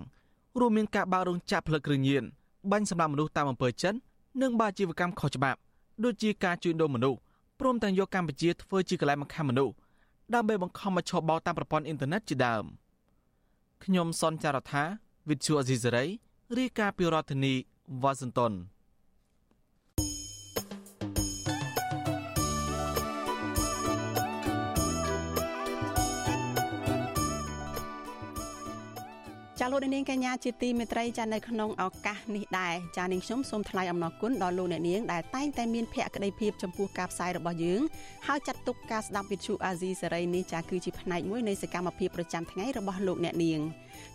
[0.60, 2.24] រួមមានការបើករោងចក្រផលិតគ្រឿងញៀន
[2.71, 3.93] បាញ់សម្លាប់មនុស្សតាមអំពើចិន
[4.41, 5.60] និងបាជីវកម្មខុសច្បាប់
[6.04, 7.17] ដូចជាការជួញដូរមនុស្ស
[7.60, 9.74] ព្រមទាំងយកកម្ពុជាធ្វើជាកន្លែងបង្ខំមនុស្ស
[10.34, 12.63] ដើម្បីបង្ខំឲ្យឈប់បោតាមប្រព័ន្ធអ៊ីនធឺណិតជាដើម
[13.84, 14.84] ខ្ញុំសនចាររថា
[15.30, 16.06] វិទ្យុអេស៊ីសេរី
[16.58, 17.54] រាយការណ៍ពីរដ្ឋធានី
[18.02, 18.54] វ៉ាស៊ីនតោន
[29.63, 37.82] ចាលោកនាងកញ្ញាជាទីមេត្រីចានៅក្នុងឱកាសនេះដែរចានាងខ្ញុំសូមថ្លែងអំណរគុណដល់លោកអ្នកនាងដែលតែងតែមានភក្ដីភាពចំពោះការផ្សាយរបស់យើង
[38.28, 43.60] ហើយចាត់ទុកការស្ដាប់វិទ្យុអាស៊ីសេរីនេះចាគឺជាផ្នែកមួយនៃសកម្មភាពប្រចាំថ្ងៃរបស់លោកអ្នកនាង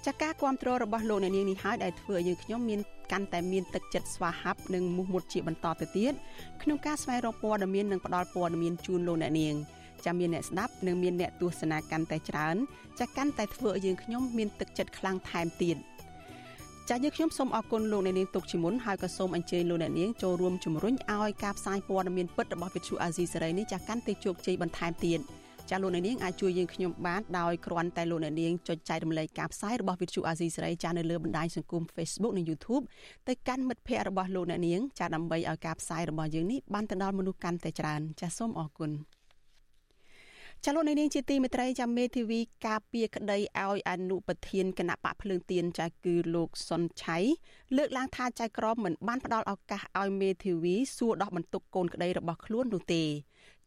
[0.07, 2.81] ចាការគ្រប់គ្រងរបស់លោកអ្នកនាងនេះហើយដែលធ្វើឲ្យយើងខ្ញុំមាន
[3.13, 6.13] កាន់តែមានទឹកចិត្តស្វាហាប់និងមោះមុតជាបន្តទៅទៀត
[6.63, 9.55] ក្នុងការស្វែងរកព័ត៌មាននិងផ្តល់ព័ត៌មានជូនលោកអ្នកនាង
[10.07, 12.57] ចាំមានអ្នកស្ដាប់និងមានអ្នកទស្សនាកាន់តែច្រើន
[13.01, 15.77] ចាកាន់តែធ្វើឲ្យយើងខ្ញុំមានទឹកចិត្តខ្លាំងថែមទៀត
[16.89, 25.21] ចាយើងខ្ញុំសូមអរគុណលោកអ្នកនាងទុកជាមុនហើយក៏សូមអញ្ជើញលោកអ្នកនាងចូលរួមជំរុញឲ្យការផ្សាយព័ត៌មានពិតរបស់វិទ្យុអាស៊ីសេរីនេះចាកាន់តែជោគជ័យបន្ថែមទៀត
[25.71, 32.85] ចាលោកអ្នកនាងអាចជួយយើងខ្ញុំបានដោយគ្រាន់តែលោកអ្នកនាងចុចចែករំលែកការផ្សាយរបស់វិទ្យុអាស៊ីសេរីចានៅលើបណ្ដាញសង្គម Facebook និង YouTube
[33.29, 38.91] ទៅកាន់មិត្តភ័ក្តិរបស់លោកអ្នកនាងចាដើម្បីឲ្យការផ្សាយរបស់យើងនេះបានទៅដល់មនុស្សកាន់តែច្រើនចាសូមអរគុណ
[40.69, 47.19] ចលនានាងជាទីមេត្រីចាំមេធាវីការពារក្តីឲ្យអនុប្រធានគណៈបកភ្លើងទៀនចាគឺលោកសុនឆៃ
[47.77, 53.03] លើកឡើងថាចៅក្រមមិនបានផ្ដល់ឱកាសឲ្យមេធាវីសួរដោះបន្ទុកកូនក្តីរបស់ខ្លួននោះទេ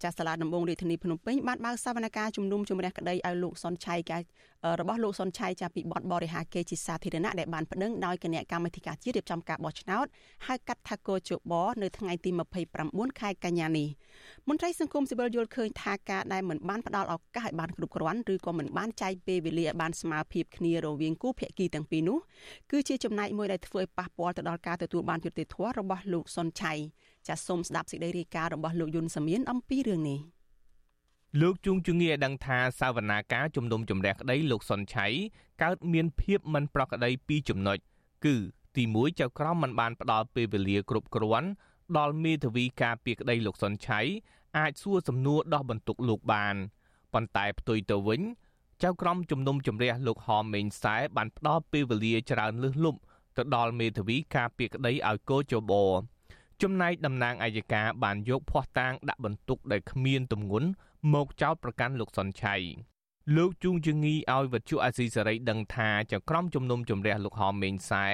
[0.04, 4.20] ចាស់សាលាដំបងរាជធានីភ្នំពេញបានបើកសវនកម្មជំនុំជម្រះក្តីឲ្យលោកសុនឆៃកា
[4.80, 10.06] របស់លោកសុនឆៃចាពីបទបរិហាកេជាសាធារណៈដែលបានប្តឹងដោយគណៈកម្មាធិការជាតិរៀបចំការបោះឆ្នោត
[10.48, 12.30] ហៅកាត់ថាកោជបនៅថ្ងៃទី
[12.76, 13.88] 29ខែកញ្ញានេះ
[14.48, 22.18] មន្ត្រីសង្គមស៊ីវិលយល់ឃើញថាការដែលមិនបានផ្ដល់ឱកាសឲ្យបានគ្រប់គ្រាន់ឬក៏មិនបានចែកពេលវេលាឲ្យបានស្មើភាពគ្នារវាងគូភាគីទាំងពីរនោះ
[22.72, 26.74] គឺជាចំណែកមួយដែលធ្វើឲ្យប៉ះពាល់ទៅដល់ការទទួលបានយុត្តិធម៌របស់លោកសុនឆៃ
[27.28, 30.20] ចាសសូមស្ដាប់សេចក្តីរាយការណ៍របស់លោកយុនសាមៀនអំពីរឿងនេះ
[31.42, 35.08] លោកជួងជងាឲ្យដឹងថាសាវនាការជំនុំជម្រះក្តីលោកសុនឆៃ
[35.64, 37.78] កើតមានភាពមិនប្រក្រតីពីរចំណុច
[38.26, 38.36] គឺ
[38.76, 41.50] ទី1ចៅក្រមមិនបានផ្ដល់ពេលវេលាគ្រប់គ្រាន់
[41.98, 44.00] ដល់មេធាវីការពីក្តីលោកសុនឆៃ
[44.58, 46.56] អាចសួរសំណួរដោះបន្ទុកលោកបាន
[47.14, 48.22] ប៉ុន្តែផ្ទុយទៅវិញ
[48.84, 53.00] ចៅក្រមជំនុំជម្រះលោកហមមេងសែបានផ្ដល់ពេលវេលាច្រើនលើសលប់
[53.38, 55.86] ទៅដល់មេធាវីការពីក្តីឲ្យកោចបោ
[56.64, 60.70] ចំណែកតំណាងអัยការបានយកភ័ស្តុតាងដាក់បន្ទុកដែលគ្មានទម្ងន់
[61.14, 62.56] មកចោទប្រកាន់លោកសុនឆៃ
[63.36, 68.06] លោកជួងជងីឲ្យវត្ថុអាស៊ីសេរីដឹងថាចៅក្រមជំនុំជម្រះលោកហមមេងសែ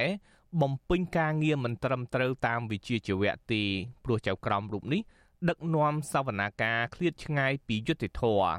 [0.62, 3.64] បំពេញការងារមិនត្រឹមត្រូវតាមវិជាជីវៈទេ
[4.04, 5.02] ព្រោះចៅក្រមរូបនេះ
[5.50, 8.54] ដឹកនាំសវនាការឃ្លាតឆ្ងាយពីយុត្តិធម៌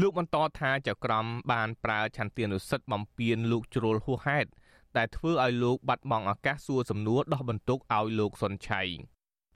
[0.00, 4.50] លោកបន្តថាចៅក្រមបានប្រើឆន្ទានុសិទ្ធិបំពេញលោកជ្រុលហួសហេតុ
[4.96, 8.82] ដែលធ្វើឲ្យលោកបាត់បង់ឱកាសសួរសំណួរដោះបន្ទុកឲ្យលោកសុនឆៃ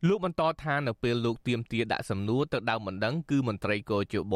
[0.08, 4.34] លោកបន្តថានៅពេលលោកទៀមទាដាក់សំណួរទៅដើមបណ្ដឹងគឺមន្ត្រីកោជប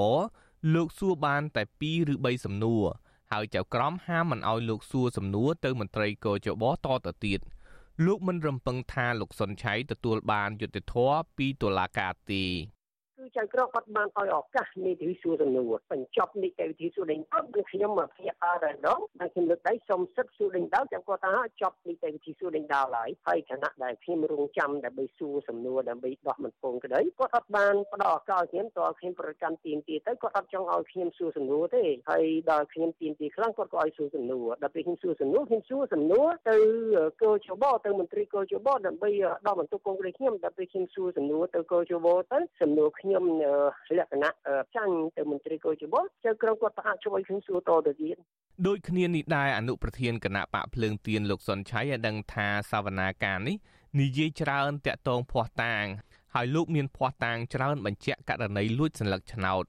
[0.75, 2.85] លោកសួរបានតែ2ឬ3សំណួរ
[3.33, 7.41] ហើយចៅក្រមហាមមិនឲ្យលោកសួរសំណួរទៅមន្ត្រីកោជបតទៅទៀត
[8.07, 12.78] លោកមិនរំពឹងថាលោកសុនឆៃទទួលបានយុត្តិធម៌ពីតុលាការទេគឺ
[13.37, 36.57] ចៅក្រមគាត់បានឲ្យឱកាសនីតិវិធីសួរសំណួរបញ្ចប់នីតិវិធីសួរដេញដោលគឺខ្ញុំមកភ្នាក់អរដងហើយខ្ញុំលើកដៃសុំសិទ្ធសួរដេញដោលចាំគាត់ថាចប់នីតិវិធីសួរដេញដោលហើយហើយខណៈដែលខ្ញុំរងចាំដើម្បីសួរសំណួរដើម្បីដោះមិនពងក្តីគាត់អត់បានផ្ដល់ឱកាសខ្ញុំតើខ្ញុំប្រកាន់ទៀនទីទៅគាត់អត់ចង់ឲ្យខ្ញុំសួរសំណួរទេហើយដល់ខ្ញុំទៀនទីខ្លាំងគាត់ក៏ឲ្យសួរសំណួរដល់ពេលខ្ញុំសួរសំណួរខ្ញុំសួរសំណួរទៅ
[37.23, 39.11] កោជបទៅមន្ត្រីកោជបដើម្បី
[39.47, 43.18] ដោះបន្ទុកកងក្តីខ្ញុំដល់ពេលខ្ញុំសួរសំណួរទៅកោជបទៅសំណួរខ្ញុំ
[43.99, 44.31] លក្ខណៈ
[44.77, 48.17] ចាញ់ទៅមន្ត្រីកោជបចៅក្រមគាត់ប្រហាក់ជួយខ្ញុំសួរតទៅទៀត
[48.67, 53.57] ដូចគ្នានេះដែរអនុប្រធានគណៈបកភ្លើងទៀនលោកសុនឆៃឲ្យដឹងថាសវនាការនេះ
[54.01, 55.85] និយាយច្រើនតាក់ទងភ័ស្តុតាង
[56.35, 59.65] ហើយលោកមានភ័ស្តុតាងច្រើនបញ្ជាក់ករណីលួចសញ្ញាឆ្នោត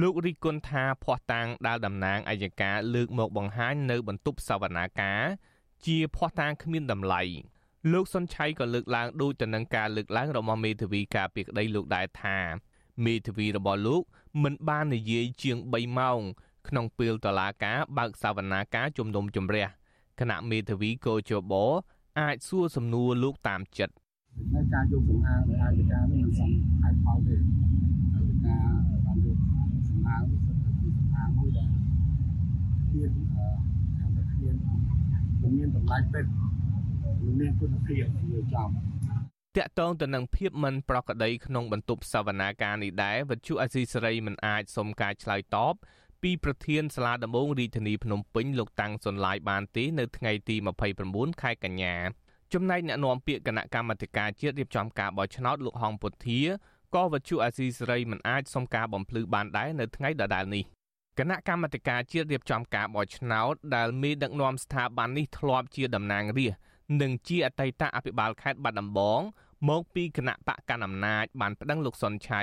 [0.00, 5.22] លោករិះគន់ថាភ័ស្តុតាងដែលតំណាងអัยការលើកមកបង្ហាញនៅបន្ទប់សវនាការ
[5.86, 7.22] ជាភ័ស្តុតាងគ្មានតម្លៃ
[7.92, 12.38] លោកសុនឆៃក៏លើកឡើងដូចទៅនឹងការលើកឡើងរបស់មេធាវីការពីក្តីលោកដែរថា
[13.04, 14.02] មេធាវីរបស់លោក
[14.42, 16.20] មិនបាននិយាយជាង3ម៉ោង
[16.68, 19.66] ក្នុងពេលតឡាការបើកសវនាការជំនុំជម្រះ
[20.20, 21.52] គណៈមេធាវីកោជប
[22.20, 23.94] អាចសួរសំណួរលោកតាមចិត្ត
[24.54, 26.50] នៅការយកសំអាងនៃអាយកានេះមិនសម
[26.82, 27.36] ហេតុផលទេ
[28.14, 28.56] អាយកា
[29.06, 29.38] បានយក
[29.88, 30.36] សំអាងពី
[30.98, 31.68] សំអាងមួយដែល
[32.94, 33.24] មានអឺ
[34.16, 34.56] ថាគ្មាន
[35.58, 36.30] មានតម្លៃពេទ្យ
[37.40, 38.68] មានគុណភាពវាចំ
[39.58, 45.74] តកតងទៅនឹងភាពមិនប្រក្រតីក្នុងបន្ទប់សវនាការនេះដែរវិទ្យុអេស៊ីសេរីមិនអាចសុំការឆ្លើយតប
[46.22, 50.56] ពីប្រធានសាលាដំបងរាជធានីភ្នំពេញលោកតាំងសុនឡាយបានទេនៅថ្ងៃទី
[50.98, 51.96] 29ខែកញ្ញា
[52.52, 56.40] ចំណែកអ្នកនាំពាក្យគណៈកម្មាធិការជាតិរៀបចំការបោះឆ្នោតលោកហងពុធា
[56.94, 60.64] ក៏វិទ្យុអាស៊ីសេរីមិនអាចសុំការបំភ្លឺបានដែរនៅថ្ងៃដដែលនេះ
[61.18, 69.20] គណៈកម្មាធិការជាតិរៀបចំការបោះឆ្នោតដែលមេដឹកនាំស្ថាប័ននេះធ្លាប់ជាតំណាងរាស្ត្រ និងជាអតីតអភិបាលខេត្តបាត់ដំបង
[69.68, 72.42] មកពីគណៈបកកណ្ដាលអំណាចបានប្តឹងលោកសុនឆៃ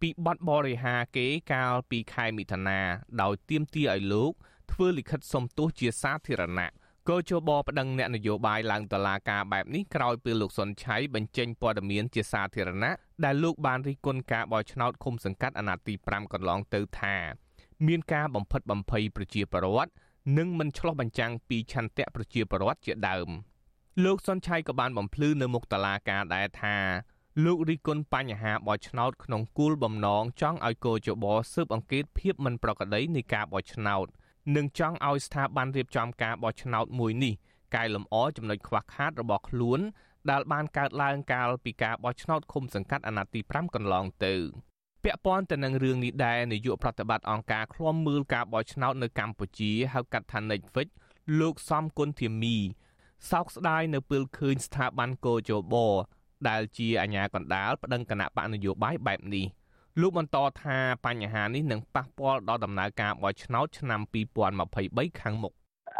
[0.00, 2.80] ពីបទបរិហាគេកាលពីខែមិថុនា
[3.22, 4.32] ដោយទាមទារឲ្យលោក
[4.72, 6.70] ធ្វើលិខិតសុំទោសជាសាធារណៈ
[7.08, 12.92] កោជបប្តឹងអ្នកនយោបាយឡើងតុលាការបែបនេះក្រោយពេលលោកសុនឆៃបញ្ចេញព័ត៌មានជាសាធារណៈ
[13.24, 17.16] ដែលលោកបានរិះគន់ការបោះឆ្នោតឃុំសង្កាត់អាណត្តិទី5កន្លងទៅថា
[17.86, 19.90] មានការបំផិតបំភ័យប្រជាពលរដ្ឋ
[20.38, 23.28] និងមិនឆ្លោះបញ្ចាំងពីឆន្ទៈប្រជាពលរដ្ឋជាដើម។
[24.04, 26.76] លោកសុនឆៃក៏បានបំភ្លឺនៅមុខតឡាការដែរថា
[27.44, 34.06] លោករិះគន់បញ្ហាបោះឆ្នោតក្នុងគោលបំណងចង់ឲ្យកោជបស៊ើបអង្កេតភាពមិនប្រក្រតីនៃការបោះឆ្នោត
[34.56, 37.34] និងចង់ឲ្យស្ថាប័នរៀបចំការបោះឆ្នោតមួយនេះ
[37.74, 39.80] កែលម្អចំណុចខ្វះខាតរបស់ខ្លួន
[40.30, 44.34] ដែលបានកើតឡើងកាលពីការបោះឆ្នោតឃុំសង្កាត់អាណត្តិទី5កន្លងទៅ
[45.04, 50.88] ពាក់ព័ន្ធទៅនឹងរឿងនេះដែរនាយកប្រតិបត្តិអង្គការឃ្លាំមើលការបោះឆ្នោតនៅកម្ពុជាហៅកាត់ថា Netflix
[51.40, 52.58] លោកសំគុណធាមី
[53.30, 55.74] សោកស្ដាយនៅពេលឃើញស្ថាប័នកោជប
[56.48, 59.46] ដែលជាអាជ្ញាកណ្ដាលប្តឹងគណៈបកនយោបាយបែបនេះ
[60.00, 64.00] លោកបន្តថាបញ្ហានេះនឹងប៉ះពាល់ដល់ដំណើរការបោះឆ្នោតឆ្នាំ
[64.60, 65.52] 2023ខាងមុខ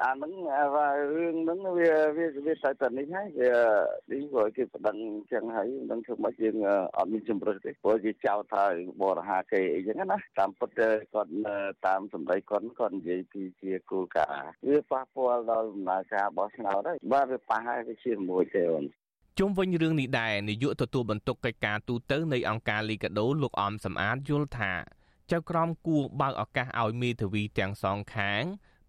[0.02, 0.32] អាហ្នឹង
[1.14, 3.28] រឿងហ្នឹងវាវាវាតែតែនេះហើយ
[4.10, 6.56] វានេះព្រោះគេប្តឹងអញ្ចឹងហើយមិនធ្វើមកយើង
[6.96, 8.64] អត់មានជំរឿនទេព្រោះគេចោទថា
[9.02, 10.88] បរិហាគេអីចឹងណាតាមពិតគា
[11.24, 11.30] ត់
[11.86, 18.84] តាមសម្ដីគាត់គាត់និយាយពីជាគោលការណ៍វាប៉ះពាល់ដល់ដំណើរការបោះឆ្នោតហើយបាទវាប៉ះហើយវាជាមួយទេអូន
[19.38, 24.72] ជុំវិញរឿងនេះដែរនាយកទទួលបន្ទុកកិច្ចការទូតនៃអង្គការលីកាដូលោកអំសំអាតយល់ថា
[25.32, 28.44] ចៅក្រមគួរបើកឱកាសឲ្យមេធាវីទាំងសងខាង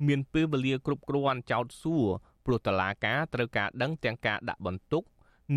[0.08, 2.08] មានពេលវេលាគ្រប់គ្រាន់ចោតសួរ
[2.46, 5.04] ព្រោះតឡាការត្រូវការដឹងទាំងការដាក់បន្ទុក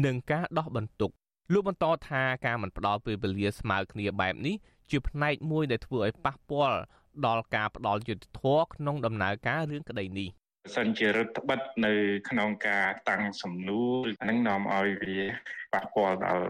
[0.05, 1.11] និងការដោះបន្ទុក
[1.53, 4.57] លោកបន្តថាការមិនផ្ដល់ពេលវេលាស្មើគ្នាបែបនេះ
[4.91, 6.79] ជាផ្នែកមួយដែលធ្វើឲ្យប៉ះពាល់
[7.27, 10.29] ដល់ការផ្ដល់យុត្តិធម៌ក្នុងដំណើរការរឿងក្តីនេះ
[10.77, 11.93] សិនជារដ្ឋបិទនៅ
[12.31, 15.19] ក្នុងការតាំងសំណួរអានឹងនាំឲ្យវា
[15.75, 16.45] ប៉ះពាល់ដល់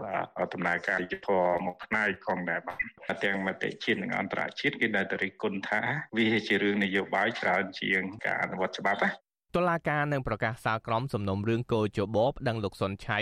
[0.53, 2.75] ដំណើរការយុទ្ធធម៌មួយផ្នែកផងដែរបា
[3.15, 5.81] ទទាំងមតិជាតិនិងអន្តរជាតិគេដែលតរិគុណថា
[6.17, 9.09] វាជារឿងនយោបាយច្រើនជាងការអនុវត្តច្បាប់ណា
[9.55, 13.19] តុលាការនឹងប្រកាសសាលក្រមសំណុំរឿងកោជបប្តឹងលោកសុនឆៃ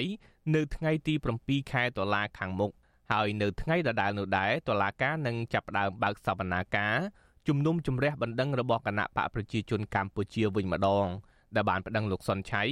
[0.56, 2.72] នៅថ្ងៃទី7ខែតុលាខាងមុខ
[3.12, 6.98] ហើយនៅថ្ងៃដដែលនោះដែរតុលាការនឹងចាប់ផ្ដើមបើកសវនាការ
[7.50, 11.08] ជំនុំជម្រះបណ្ដឹងរបស់គណៈបកប្រជាជនកម្ពុជាវិញម្ដង
[11.56, 12.64] ដែលបានប្តឹងលោកសុនឆៃ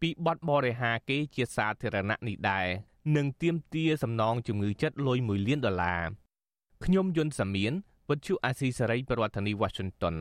[0.00, 2.66] ពីបទបរិហាគេជាសាធារណៈនេះដែរ
[3.16, 6.02] និងទាមទារសំណងជំងឺចិត្តលុយ1លានដុល្លារ
[6.84, 7.72] ខ្ញុំយុនសាមៀន
[8.08, 10.16] វិទ្យុអាស៊ីសេរីប្រធានាធិបតី Washington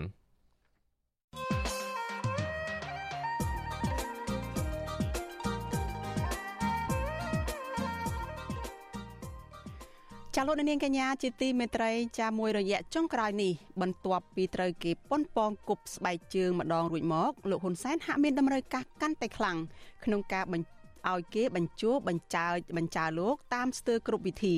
[10.38, 19.58] ចាលោកនាងកញ្ញាជាទីមេត្រីចាមួយរយៈចុងក្រោយនេះបន្ទាប់ពីត្រូវគេប៉ុនប៉ងគប់ស្បែកជើងម្ដងរួចមកលោកហ៊ុនសែនហាក់មានតម្រូវការកាន់តែខ្លាំង
[20.06, 24.58] ក្នុងការបញ្ឲ្យគេបញ្ជួបញ្ចើបញ្ចើលោកតាមស្ទើរគ្រប់វិធី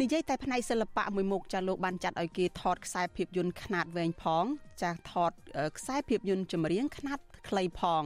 [0.00, 4.44] និយាយតែផ្នែកសិល្បៈមួយមុខចាលោកបានចាត់ឲ្យគេថតខ្សែភាពយន្តខ្នាតវែងផង
[4.82, 5.32] ចាថត
[5.78, 7.18] ខ្សែភាពយន្តចម្រៀងខ្នាត
[7.48, 8.04] ខ្លីផង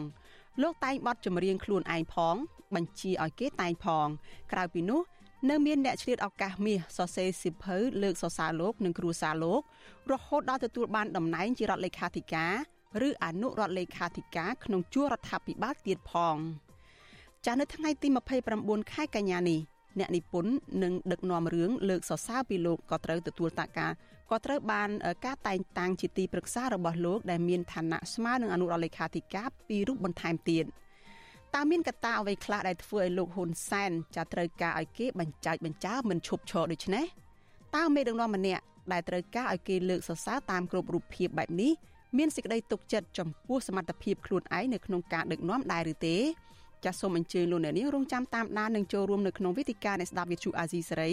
[0.62, 2.36] លោកតែងបទចម្រៀងខ្លួនឯងផង
[2.74, 4.06] បញ្ជាឲ្យគេតែងផង
[4.52, 5.00] ក្រៅពីនោះ
[5.50, 9.62] នៅមានអ្នកឆ្លៀតឱកាសមាសសរសេរសិភៅលើកសរសើរលោកនិងគ្រួសារលោក
[10.12, 12.54] រហូតដល់ទទួលបានតំណែងជារដ្ឋលេខាធិការ
[13.08, 16.36] ឬអនុរដ្ឋលេខាធិការក្នុងជួររដ្ឋាភិបាលទៀតផង
[17.44, 18.08] ចាស់នៅថ្ងៃទី
[18.50, 19.60] 29ខែកញ្ញានេះ
[19.98, 23.92] អ្នកនិពន្ធនិងដឹកនាំរឿងលើកសរសើរពីលោកក៏ត្រូវទទួលតាក់ការ
[24.30, 24.88] ក៏ត្រូវបាន
[25.24, 30.64] ការតែងតាំងជាទីប្រឹក្សារបស់លោកដែលមានឋានៈស្មើនឹងអនុរដ្ឋលេខាធិការពីររូបបន្ថែមទៀត។
[31.54, 37.04] តើមានកត្តាអ្វីខ្លះដែលធ្វើឲ្យលោកហ៊ុនសែនចាត្រូវការឲ្យគេបញ្ចាច់បញ្ចើមិនឈប់ឈរដូចនេះ
[37.76, 41.72] តើមេដឹកនាំម្នាក់ដែលត្រូវការឲ្យគេលើកសរសើរតាមគ្រប់រូបភាពបែបនេះ
[42.18, 46.16] មានសេចក្តីទុកចិត្តចំពោះសមត្ថភាពខ្លួនឯងនៅក្នុងការដឹកនាំដែរឬទេ
[46.84, 51.12] ចាសសូមអញ្ជើញលោកអ្នកនាងរងចាំតាមដាននិងចូលរួមនៅក្នុងវេទិកានៃស្ដាប់វិទ្យុអាស៊ីសេរី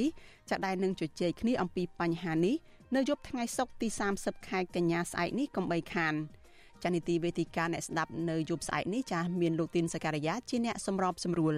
[0.49, 2.55] ចាដែលនឹងជជែកគ្នាអំពីបញ្ហានេះ
[2.95, 3.87] នៅយប់ថ្ងៃសុក្រទី
[4.19, 6.13] 30ខែកញ្ញាស្អែកនេះកុំបីខាន។
[6.83, 11.57] ចានីតិវេទិកាអ្នកស្ដាប់នៅយប់ស្អែកនេះចាមានលោកទីនសកលយាជាអ្នកសម្របសម្រួល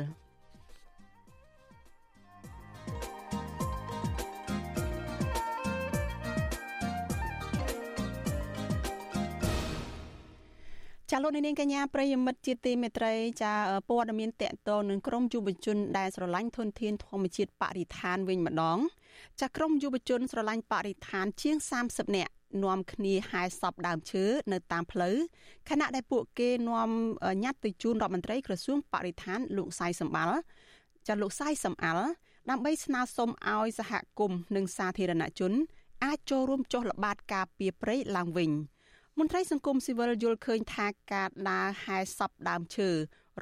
[11.12, 13.54] ចាលោកនាងកញ្ញាប្រិយមិត្តជាទីមេត្រីចា
[13.90, 18.78] ព័ត៌មានតកតនឹងក្រមយុវជនដែលស្រឡាញ់ធនធានធម្មជាតិបរិស្ថានវិញម្ដង
[19.42, 21.58] ចាក្រមយុវជនស្រឡាញ់បរិស្ថានជាង
[21.88, 25.16] 30នាក់ នាំគ្នាហែសពដើមឈើនៅតាមផ្លូវ
[25.70, 26.90] ខណៈដែលពួកគេនាំ
[27.44, 30.38] ញត្តិទៅជូនរដ្ឋមន្ត្រីក្រសួងបរិស្ថានលោកសៃសម្បាល់
[31.08, 32.08] ចាលោកសៃសំអាល់
[32.50, 35.54] ដើម្បីស្នើសុំឲ្យសហគមន៍និងសាធារណជន
[36.06, 38.52] អាចចូលរួមចុះល្បាតការពារព្រៃឡើងវិញ
[39.20, 42.90] មន្ត្រីសង្គមស៊ីវិលយល់ឃើញថាការដើរហែសពដើមឈើ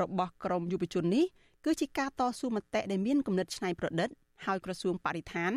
[0.01, 1.25] របស់ក្រមយុវជននេះ
[1.65, 4.09] គឺជាការតស៊ូមតិដែលមានគំនិតច្នៃប្រឌិត
[4.45, 5.53] ហើយក្រសួងបរិស្ថាន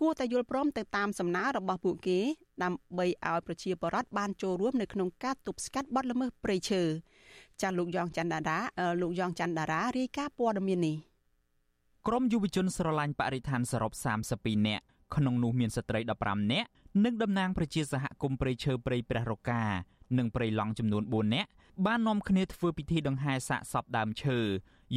[0.00, 2.18] គួរតែយល់ព្រមទៅតាមសំណើរបស់ពួកគេ
[2.62, 6.82] ដើម្បីឲ្យប្រជាពលរដ្ឋបានចូលរួមនៅក្នុងការទប់ស្កាត់បទល្មើសព្រៃឈើ
[7.60, 8.58] ចាលោកយ៉ងច័ន្ទដារា
[9.00, 10.96] លោកយ៉ងច័ន្ទដារារាយការណ៍ព័ត៌មាននេះ
[12.06, 13.92] ក្រមយុវជនស្រឡាញ់បរិស្ថានសរុប
[14.30, 14.84] 32នាក់
[15.16, 16.68] ក្នុងនោះមានស្ត្រី15នាក់
[17.04, 19.62] និងតំណាងប្រជាសហគមន៍ព្រៃឈើព្រៃព្រះរកា
[20.18, 21.50] និងព្រៃឡង់ចំនួន4នាក់
[21.86, 24.38] បាននាំគ្នាធ្វើពិធីដង្ហែសាកសពដើមឈើ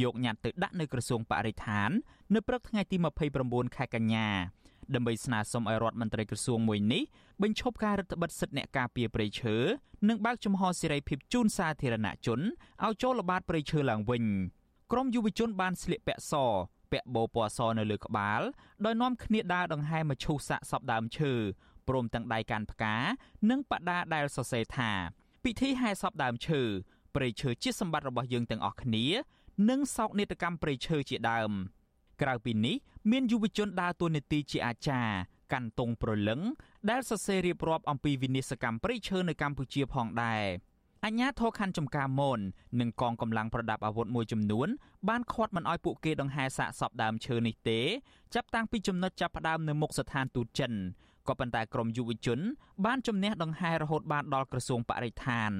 [0.02, 1.90] យកញត្តិទៅដាក់នៅក្រសួងបរិស្ថាន
[2.34, 2.96] នៅព្រឹកថ្ងៃទី
[3.36, 4.28] 29ខែកញ្ញា
[4.94, 7.02] ដើម្បីស្នើសុំឲ្យរដ្ឋមន្ត្រីក្រសួងមួយនេះ
[7.42, 9.56] បញ្ឈប់ការរដ្ឋបិទសិទ្ធិអ្នកការពារព្រៃឈើ
[10.08, 12.40] និងបើកចំហសេរីភាពជូនសាធារណជន
[12.84, 14.24] ឲ្យចូលល្បាតព្រៃឈើឡើងវិញ
[14.92, 16.32] ក្រមយុវជនបានស្លៀកពាក់ស
[16.92, 18.40] ពាក់បូពណ៌សនៅលើក្បាល
[18.84, 21.32] ដោយនាំគ្នាដើរដង្ហែមឈូសសាកសពដើមឈើ
[21.88, 22.96] ព្រមទាំងដៃកាន់ផ្កា
[23.50, 24.90] និងបដាដែលសរសេរថា
[25.44, 26.62] ពិធីហែសពដើមឈើ
[27.14, 29.04] ព្រៃឈើជាសម្បត្តិរបស់យើងទាំងអស់គ្នា
[29.70, 31.52] និងសោកនាដកម្មព្រៃឈើជាដើម
[32.22, 32.76] ក្រៅពីនេះ
[33.10, 35.14] មានយុវជនដើរតួនាទីជាអាចារ្យ
[35.52, 36.40] កាន់ទងប្រលឹង
[36.90, 40.44] ដែលសរសេររៀបរាប់អំពីវិនិស្សកម្មព្រៃឈើនៅកម្ពុជាផងដែរ
[41.04, 42.40] អញ្ញាធរខណ្ឌចំការមន
[42.80, 44.68] និងកងកម្លាំងប្រដាប់អាវុធមួយចំនួន
[45.08, 47.80] បានខាត់មិនឲ្យពួកគេដង្ហែសាកសពដើមឈើនេះទេ
[48.34, 50.72] ចាប់តាំងពីចំណុចចាប់ផ្ដើមនៅមុខស្ថានទូតចិន
[51.28, 52.40] ក៏ប៉ុន្តែក្រមយុវជន
[52.84, 55.52] បានជំនះដង្ហែរហូតបានដល់ក្រសួងបរិស្ថាន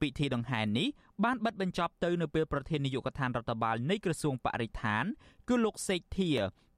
[0.00, 0.88] ពិធីដង្ហែនេះ
[1.24, 5.04] បានបិទបញ្ចប់ទៅនៅពេលប្រធាននាយកដ្ឋានរដ្ឋបាលនៃក្រសួងបរិស្ថាន
[5.48, 6.30] គឺលោកសេកធា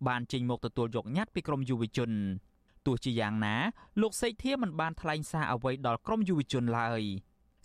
[0.09, 2.11] បានចេញមកទទួលយកញត្តិពីក្រមយុវជន
[2.87, 3.57] ទោះជាយ៉ាងណា
[4.02, 7.02] លោកសេកធាមិនបានថ្លែងសារអ្វីដល់ក្រមយុវជនឡើយ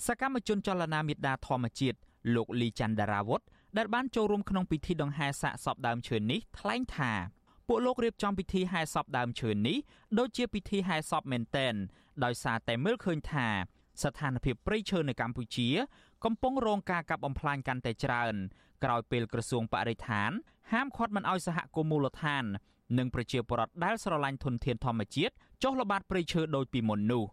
[0.05, 1.97] សកម្មជនចលនាមេដាធម្មជាតិ
[2.35, 3.41] លោកលីច័ន្ទដារាវុធ
[3.77, 7.11] ដែលបានចូលរួមក្នុងពិធីដង្ហែសាកសពដើមឈើនេះថ្លែងថា
[7.67, 9.77] ពួកលោករៀបចំពិធីហែសពដើមឈើនេះ
[10.19, 11.73] ដូចជាពិធីហែសពមែនតែន
[12.23, 13.47] ដោយសារតែមើលឃើញថា
[14.03, 15.69] ស្ថានភាពព្រៃឈើនៅកម្ពុជា
[16.25, 18.35] កំពុងរងការកាប់បំផ្លាញកាន់តែច្រើន
[18.83, 20.31] ក្រោយពេលក្រសួងបរិស្ថាន
[20.71, 22.43] ហាមឃាត់មិនឲ្យសហគមន៍មូលដ្ឋាន
[22.97, 25.33] និងប្រជាពលរដ្ឋដែលស្រឡាញ់ធនធានធម្មជាតិ
[25.63, 27.25] ចុះល្បាតព្រៃឈើដូចពីមុននោះ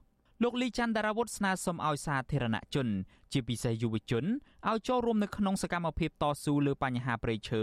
[0.42, 2.88] លោកលីច័ន្ទដារាវុធស្នើសុំឲ្យសាធារណជន
[3.32, 4.24] ជាពិសេសយុវជន
[4.68, 7.62] ឲ្យចូលរួមនៅក្នុងសកម្មភាពតស៊ូលើបញ្ហាព្រៃឈើ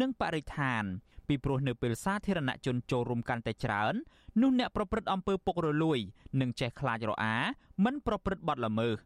[0.00, 0.82] និងបរិស្ថាន
[1.30, 3.94] ពីព្រោះនៅពេលសាធារណជនចូលរួមកាន់តែច្រើន
[4.40, 5.98] នោះអ្នកប្រព្រឹត្តអំពើពុករលួយ
[6.40, 7.36] នឹងចេះខ្លាចរអា
[7.84, 8.96] មិនប្រព្រឹត្តបទល្មើស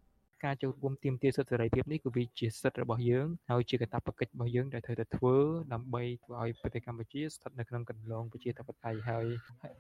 [0.44, 5.36] ការចូលរួមទាមទារសិទ្ធិសេរីភាពនេះគឺវាជាសិទ្ធិរបស់យើងហើយជាកាតព្វកិច្ចរបស់យើងដែលត្រូវតែធ្វើ
[5.72, 9.26] ដើម្បីធ្វើឲ្យប្រទេសកម្ពុជាស្ថិតនៅក្នុងកន្លងប្រជាធិបតេយ្យហើយ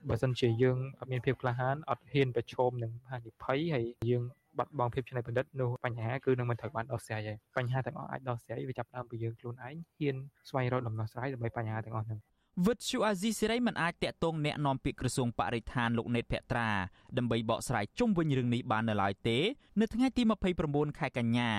[0.08, 4.22] បើសិនជាយើងអត់មានភាពក្លាហានអត់ហ៊ានប្រឈមនឹងហានិភ័យហើយយើង
[4.58, 10.16] បាត់បង់ភាពច្នៃប្រឌិតនោះបញ្ហាគឺនឹងមិនត្រូវបានដោះស្រាយហើយបញ្ហាទាំងអស់អាចដោះស្រាយវាចាប់ផ្ដើមពីយើងខ្លួនឯងហ៊ាន
[10.48, 12.20] ស្វែងរកដំណោះស្រាយដើម្បីបញ្ហាទាំងអស់ហ្នឹង
[12.67, 16.69] វិទ្យុអាស៊ីសេរីមិនអាចតាក់ទងแนะនាំពាក្យក្រសួងបរិស្ថានលោកណេតភក្ត្រា
[17.17, 19.37] ដើម្បីបកស្រាយជុំវិញរឿងនេះបាននៅឡើយទេ
[19.79, 20.23] នៅថ្ងៃទី
[20.61, 21.51] 29ខែកញ្ញា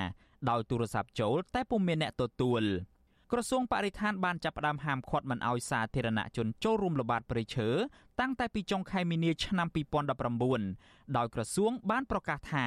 [0.51, 2.63] ដោយទូរស័ព្ទចូល តែពុំមានអ្នកទទួល
[3.33, 7.69] ក្រសួងបរិស្ថានបានចាប់ផ្ដើមហាមឃាត់មិនឲ្យសាធារណជនចូលរួមល្បាតព្រៃឈើ
[8.21, 9.69] តាំងតែពីចុងខែមីនាឆ្នាំ
[10.41, 12.67] 2019ដោយក្រសួងបានប្រកាសថា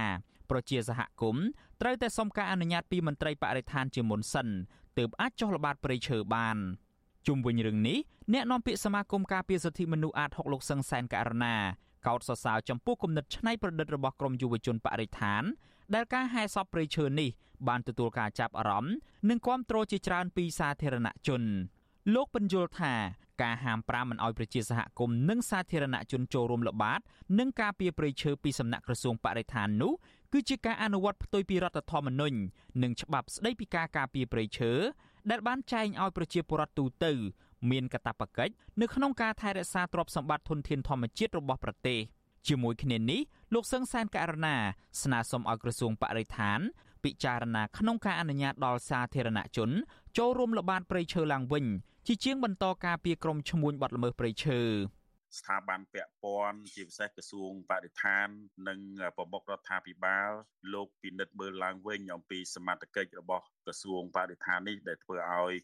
[0.49, 1.45] ប្រជាសហគមន៍
[1.82, 4.47] ត្រូវតែសុំការអនុញ្ញាតពីមន្ត្រីបរិស្ថានជាមុនសិន
[4.97, 6.58] ទើបអាចចុះល្បាតព្រៃឈើបាន
[7.26, 7.98] ជុំវិញរឿងនេះ
[8.33, 11.57] អ្នកនាំពាក្យសមាគមការពារសិទ្ធិមនុស្សអាត6លោកសឹងសែនករណា
[12.07, 15.42] កោតសរសើរចំពោះគំនិតច្នៃប្រឌិតរបស់ក្រមយុវជនបរិស្ថាន
[15.94, 17.31] ដែលការហែសពព្រៃឈើនេះ
[17.68, 18.94] បានទទួលការចាប់អារម្មណ៍
[19.28, 21.42] និងគាំទ្រជាច្រើនពីសាធារណជន
[22.14, 22.94] លោកបញ្យល់ថា
[23.42, 27.00] ការហាមប្រាមមិនអោយប្រជាសហគមន៍និងសាធារណជនចូលរួមល្បាត
[27.38, 29.92] និងការពារព្រៃឈើពីសំណាក់ក្រសួងបរិស្ថាននោះ
[30.33, 32.37] គឺជាការអនុវត្តផ្ទុយពីរដ្ឋធម្មនុញ្ញ
[32.83, 34.72] និងច្បាប់ស្តីពីការការពារព្រៃឈើ
[35.31, 37.12] ដែលបានចែងឲ្យប្រជាពលរដ្ឋទូទៅ
[37.70, 41.98] មានកាតព្វកិច្ចនៅក្នុងការថែរក្សាទ្រព្យសម្បត្តិធនធានធម្មជាតិរបស់ប្រទេស
[42.48, 43.20] ជាមួយគ្នានេះ
[43.54, 44.57] លោកសឹងសានករណា
[45.02, 46.61] ស្នើសុំឲ្យក្រសួងបរិស្ថាន
[47.04, 49.70] ពិចារណាក្នុងការអនុញ្ញាតដល់សាធារណជន
[50.18, 51.64] ចូលរួមល្បាតព្រៃឈើឡើងវិញ
[52.07, 54.61] ជាជាងបន្តការពីក្រមឈ្មួញបាត់ល្មើសព្រៃឈើ
[55.38, 58.26] ស្ថាប័នពាក់ព័ន្ធជាពិសេសក្រសួងបរិស្ថាន
[58.68, 58.81] និង
[59.16, 60.31] ប្រមុខរដ្ឋាភិបាល
[60.74, 65.54] លោកពិនិត្យមើលឡើងវិញអំពីសមត្ថកិច្ចរបស់ ក្រសួងបរិស្ថាននេះដែលធ្វើឲ្យ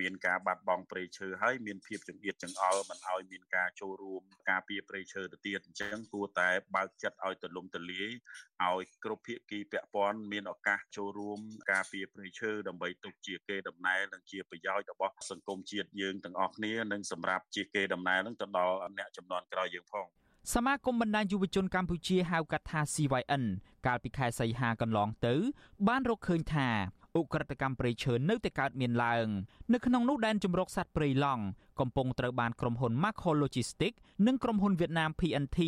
[0.00, 8.10] មានការបាត់បង់ព្រៃឈើហើយមានភាពចង្អៀតចង្អល់មិនឲ្យមានការចូលរួមការពារព្រៃឈើទៅទៀតអញ្ចឹងគួរតែបើកចិត្តឲ្យទូលំទូលាយ
[8.64, 11.38] ឲ្យគ្រប់ភាគីពាក់ព័ន្ធមានឱកាសចូលរួម
[11.72, 20.06] ការពារព្រៃឈើដើម្បីទុកជាគេដំណែលនិងជាប្រយោជន៍របស់សង្គមជាតិយើងទាំងអស់គ្នានិងសម្រាប់ជាគេដំណែលនឹងទៅដល់អ្នកចំនួនក្រោយយើងផង
[20.54, 23.44] សមាគមបណ្ដាញយុវជនកម្ពុជាហៅកាត់ថា CYN
[23.86, 25.34] កាលពីខែសីហាកន្លងទៅ
[25.88, 26.68] បានរកឃើញថា
[27.18, 29.26] ឧក្រិដ្ឋកម្មព្រៃឈើនៅតែកើតមានឡើង
[29.72, 31.42] នៅក្នុងនោះដែនជំរកសត្វព្រៃឡង់
[31.80, 35.58] កំពុងត្រូវបានក្រុមហ៊ុន Macro Logistics និងក្រុមហ៊ុនវៀតណាម PNT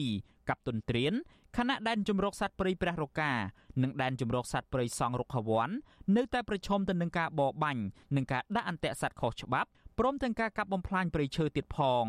[0.48, 1.14] កាប់ទុនត្រៀន
[1.56, 3.32] ខណៈដែនជំរកសត្វព្រៃព្រះរកា
[3.82, 5.70] និងដែនជំរកសត្វព្រៃសង់រុក្ខវ័ន
[6.16, 7.82] នៅតែប្រឈមទៅនឹងការបរបាញ់
[8.16, 12.04] និងការដាក់អន្ទាក់សត្វខុសច្បាប់ព្រមទាំងការកាប់បំផ្លាញព្រៃឈើទៀតផង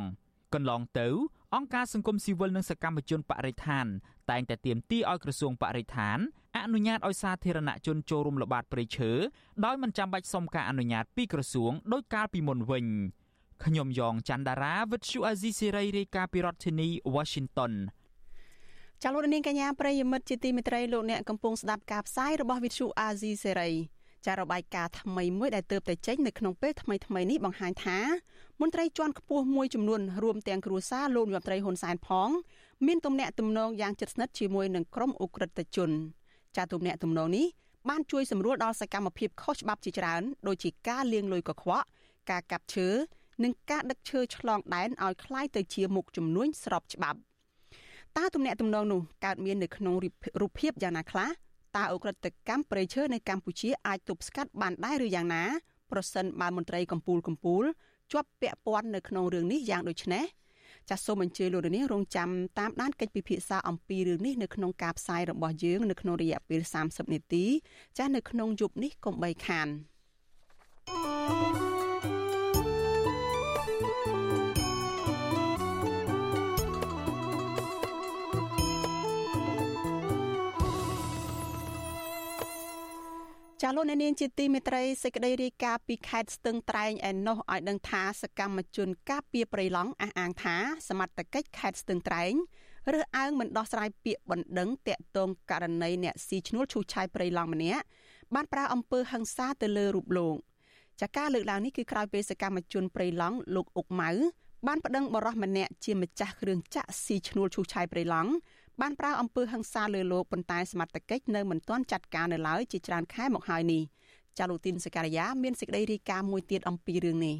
[0.53, 1.07] កន្លងទៅ
[1.55, 3.85] អង្គការសង្គមស៊ីវិលនិងសកម្មជនបរិស្ថាន
[4.31, 6.17] តែងតែទាមទារឲ្យក្រសួងបរិស្ថាន
[6.57, 9.11] អនុញ្ញាតឲ្យសាធារណជនចូលរួមល្បាតព្រៃឈើ
[9.65, 12.85] ដោយមិនចាំបាច់សុំការអនុញ្ញាតពីក្រសួងដោយកាលពីមុនវិញ
[13.65, 17.73] ខ្ញុំយ៉ងច័ន្ទដារាវិទ្យុអាស៊ីសេរីរាយការណ៍ពីរដ្ឋធានី Washington
[19.01, 23.71] ចាលោកនាងកញ្ញាប្រិយមិត្តជាទីមេត្រីលោកអ្នកកំពុងស្ដាប់ការផ្សាយរបស់វិទ្យុអាស៊ីសេរី
[24.26, 27.98] ចាររបាយការណ៍ថ្មីមួយដែលទើបតែចេញនៅក្នុងពេលថ្មីថ្មីនេះបង្ហាញថា
[28.60, 32.28] មន្ត្រីជាន់ខ្ពស់មួយចំនួនរួមទាំងគ្រួសារលោកនាយរដ្ឋមន្ត្រីហ៊ុនសែនផង
[32.86, 35.90] មានទំនាក់ទំនងយ៉ាងជិតស្និទ្ធជាមួយនឹងក្រុមអ ுக ្រិតជន
[36.56, 37.46] ចាទំនាក់ទំនងនេះ
[37.88, 41.86] បានជួយសម្រួលដល់សកម្មភាពខុសច្បាប់ជាច្រើនដូចជាការលាងលុយកខ្វក់
[42.30, 42.88] ការកាប់ឈើ
[43.42, 47.18] និងការដឹកឈើឆ្លងដែនឲ្យคล้ายទៅជាមុខចំនួនស្របច្បាប់
[48.16, 49.94] តើទំនាក់ទំនងនោះកើតមាននៅក្នុង
[50.40, 51.28] រូបភាពយ៉ាងណាខ្លះ
[51.75, 55.43] តើអ ுக ្រិតកម្មប្រៃឈើនៅកម្ពុជាអាចទប់ស្កាត់បានដែរឬយ៉ាងណា
[55.91, 57.65] ប្រសិនបើមន្ត្រីកម្ពុជាកម្ពុជា
[58.11, 60.25] ជាប់ពាក់ព័ន្ធនៅក្នុងរឿងនេះយ៉ាងដូចនេះ
[60.89, 67.45] ចាសសូមអញ្ជើញលោករនាងរងចាំតាមដានកិច្ចពិភាក្សាអំពីរឿងនេះនៅក្នុងការផ្សាយរបស់យើងនៅក្នុងរយៈពេល30នាទី
[67.97, 69.67] ចាសនៅក្នុងយប់នេះកុំបីខាន
[70.85, 71.72] thank you
[83.65, 90.55] ចាលោកអ្នកនាងជាទីមេត្រីសេចក្តីរាយការណ៍ពីខេត្តស្ទឹងត្រែងឯណោះឲ្យដឹងថាសកម្មជនការពីប្រៃឡង់អះអាងថា
[90.89, 92.33] សមត្ថកិច្ចខេត្តស្ទឹងត្រែង
[92.93, 97.83] រើសអើងមិនដោះស្រាយពាក្យបណ្ដឹងតាក់ទងករណីអ្នកស៊ីឈ្នួលឈូសឆាយប្រៃឡង់ម្នាក់
[98.35, 100.37] បានប្រើអំពើហិង្សាទៅលើរូបលោក
[101.01, 104.11] ចាការលើកឡើងនេះគឺក្រោយពេលសកម្មជនប្រៃឡង់លោកអុកម៉ៅ
[104.67, 108.31] បានប្តឹងបរិះម្នាក់ជាម្ចាស់គ្រឿងចាក់ស៊ីឈ្នួលឈូសឆាយប្រៃឡង់
[108.81, 113.81] បានប្រើអំពើហិង្សាលើលោកប៉ុន្តែសមត្ថកិច្ចនៅមិនទាន់ចាត់ការនៅឡើយជាច្រើនខែមកហើយនេះ
[114.39, 117.35] ចាលូទីនសការីយ៉ាមានសេចក្តីរាយការណ៍មួយទៀតអំពីរឿងនេះ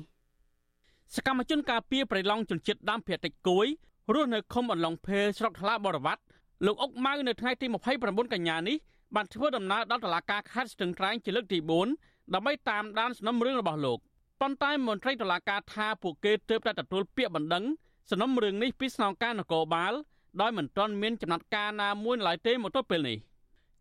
[1.16, 3.68] សកម្មជនការពីប្រៃឡង់ជនជាតិដើមភាគតិចគួយ
[4.14, 6.22] រស់នៅឃុំអន្លង់ភេស្រុកថ្លាបរវត្ត
[6.66, 7.66] លោកអុកម៉ៅនៅថ្ងៃទី
[8.00, 8.78] 29កញ្ញានេះ
[9.16, 11.60] បានធ្វើដំណើរដល់តុលាការខេត្តស្ទឹងត្រែងជាលើកទី
[11.96, 14.00] 4ដើម្បីតាមដានសំណុំរឿងរបស់លោក
[14.42, 17.64] ប៉ុន្តែមន្ត្រីតុលាការថាពួកគេទើបតែទទួលពាក្យបណ្ដឹង
[18.10, 19.94] សំណុំរឿងនេះពីស្នងការនគរបាល
[20.42, 23.18] ដោយមិនទាន់មានចំណាត់ការណាមួយឡើយទេមកទល់ពេលនេះ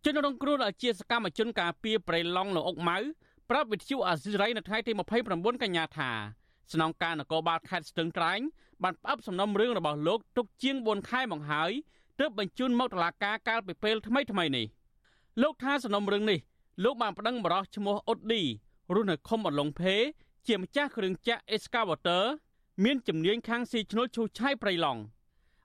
[0.04, 2.98] ជនរងគ្រោះដែលជាសកម្មជនការពីប្រៃឡង់លោកអុកម៉ៅ
[3.50, 4.92] ប្រាប់វិទ្យុអាស៊ីរ៉ៃនៅថ្ងៃទី
[5.28, 6.10] 29កញ្ញាថា
[6.72, 8.40] ស្នងការនគរបាលខេត្តស្ទឹងត្រែង
[8.82, 11.72] បានផ្អាប់សំណុំរឿងរបស់លោកទុកជាង4ខែមកហើយ
[12.20, 14.66] ទើបបញ្ជូនមកតុលាការកាលពីពេលថ្មីថ្មីនេះ
[15.42, 16.38] លោកថាសំណុំរឿងនេះ
[16.84, 18.42] លោកបានប្តឹងបរិសឈ្មោះអ៊ុតឌី
[18.94, 19.96] រស់នៅឃុំអន្លង់ភេ
[20.46, 22.22] ជាម្ចាស់គ្រឿងចាក់ Excavator
[22.84, 25.00] មានជំនាញខាងស៊ីឈ្នួលឈូសឆាយប្រៃឡង់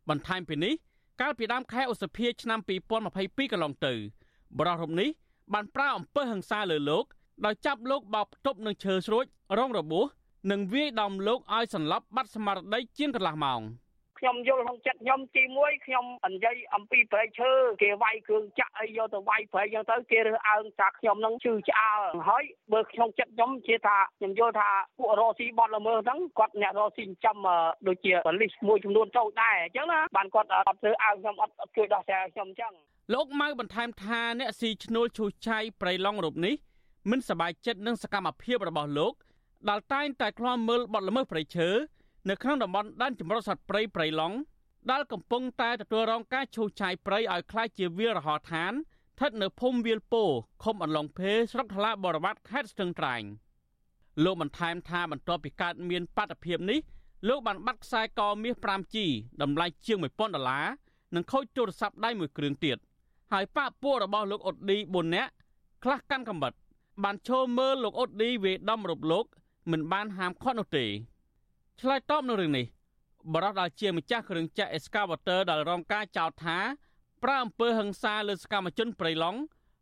[0.09, 0.73] បន្ថែមពីនេះ
[1.21, 2.59] កាលពីដើមខែឧសភាឆ្នាំ
[3.05, 3.93] 2022កន្លងទៅ
[4.57, 5.09] បរិះរូបនេះ
[5.53, 7.05] បានប្រើអំពើហិង្សាលើលោក
[7.45, 9.25] ដោយចាប់លោកបោកផ្ទប់នឹងឈើស្រួច
[9.57, 10.05] រងរបួស
[10.51, 13.61] និងវាយដំលោកឲ្យសន្លប់បាត់ស្មារតីជាងកន្លះម៉ោង
[14.19, 17.51] ខ្ញុំយល់ក្នុងចិត្តខ្ញុំទី1ខ្ញុំនិយាយអំពីប្រៃឈើ
[17.81, 21.91] គេវាយគ្រឿងចាក់អីយកទៅវាយប្រៃចឹងទៅគេរើសអើងថាខ្ញុំនឹងជឿឆ្អើ
[22.29, 22.43] ហើយ
[22.73, 27.37] បើក្នុងចិត្តខ្ញុំជាថាខ្ញុំយល់ថាពួករស់ស៊ីបត់ល្មើសហ្នឹងគាត់អ្នករស់ស៊ីចាំ
[27.87, 32.73] ដូចជាបលិសមួយចំនួនចូលដែរអញ្ចឹងណាបានគាត់អត់ធ្វើអើងខ្ញុំអត់ជួយដោះស្រាយខ្ញុំអញ្ចឹង
[33.13, 36.55] លោកម៉ៅបន្ថែមថាអ្នកស៊ីឈ្នួលឈូសឆាយប្រៃឡង់រូបនេះ
[37.11, 39.13] មិនសប្បាយចិត្តនឹងសកម្មភាពរបស់លោក
[39.69, 41.69] ដែលតែងតែខ្លាំមើលបទល្មើសព្រៃឈើ
[42.28, 44.36] នៅក្នុងតំបន់ដែនជម្រកសត្វព្រៃព្រៃឡង់
[44.90, 50.24] ដែលកំពុងតែទទួលរងការឈូសឆាយព្រៃឲ្យคล้ายជាវាលរហឋានស្ថិតនៅភូមិវាលពោ
[50.62, 53.22] ឃុំអន្លង់ភេស្រុកថ្លាបរវត្តខេត្តស្ទឹងត្រែង
[54.24, 56.80] លោកបន្ថែមថាបន្ទាប់ពីកើតមានបាតុភិបនេះ
[57.28, 58.96] លោកបានបាត់ខ្សែកមាស 5G
[59.42, 60.66] តម្លៃជាង1000ដុល្លារ
[61.14, 62.78] និងខូចទូរស័ព្ទដៃមួយគ្រឿងទៀត
[63.32, 65.30] ហើយប៉ាក់ពួករបស់លោកអ៊ុតឌី4នាក់
[65.84, 66.52] ខ្លះកាន់កំបិត
[67.04, 69.24] បានឈោមើលលោកអ៊ុតឌីវេដំរូបលោក
[69.70, 70.86] មិនបានហាមឃាត់នោះទេ
[71.81, 72.65] ឆ្លើយតបនឹងរឿងនេះ
[73.33, 76.57] បរិះដែលជាម្ចាស់គ្រឿងចក្រ excavator ដែលរងការចោទថា
[77.23, 79.39] ប្រើអំពើហិង្សាលើសកម្មជនប្រៃឡង់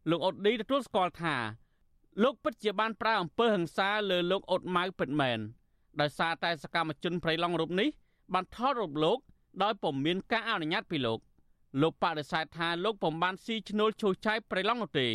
[0.10, 1.36] លោកអ៊ុតឌីទទួលស្គាល់ថា
[2.24, 5.40] លោកពិតជាបានប្រើអំពើហិង្សាលើលោកអ៊ុតម៉ៅពិតមែន
[6.02, 7.90] ដោយសារតែសកម្មជនប្រៃឡង់រូបនេះ
[8.34, 9.18] បានថតរូបលោក
[9.64, 11.20] ដោយពុំមានការអនុញ្ញាតពីលោក
[11.82, 15.08] លោកបដិសេធថាលោកពុំបានស៊ីឈ្នួលឈូសឆាយប្រៃឡង់នោះទេ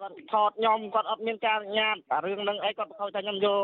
[0.00, 1.96] គាត់ថតខ្ញុំគាត់អត់មានការអនុញ្ញាត
[2.26, 3.60] រឿងនឹងអីគាត់ខូចថាខ្ញុំយក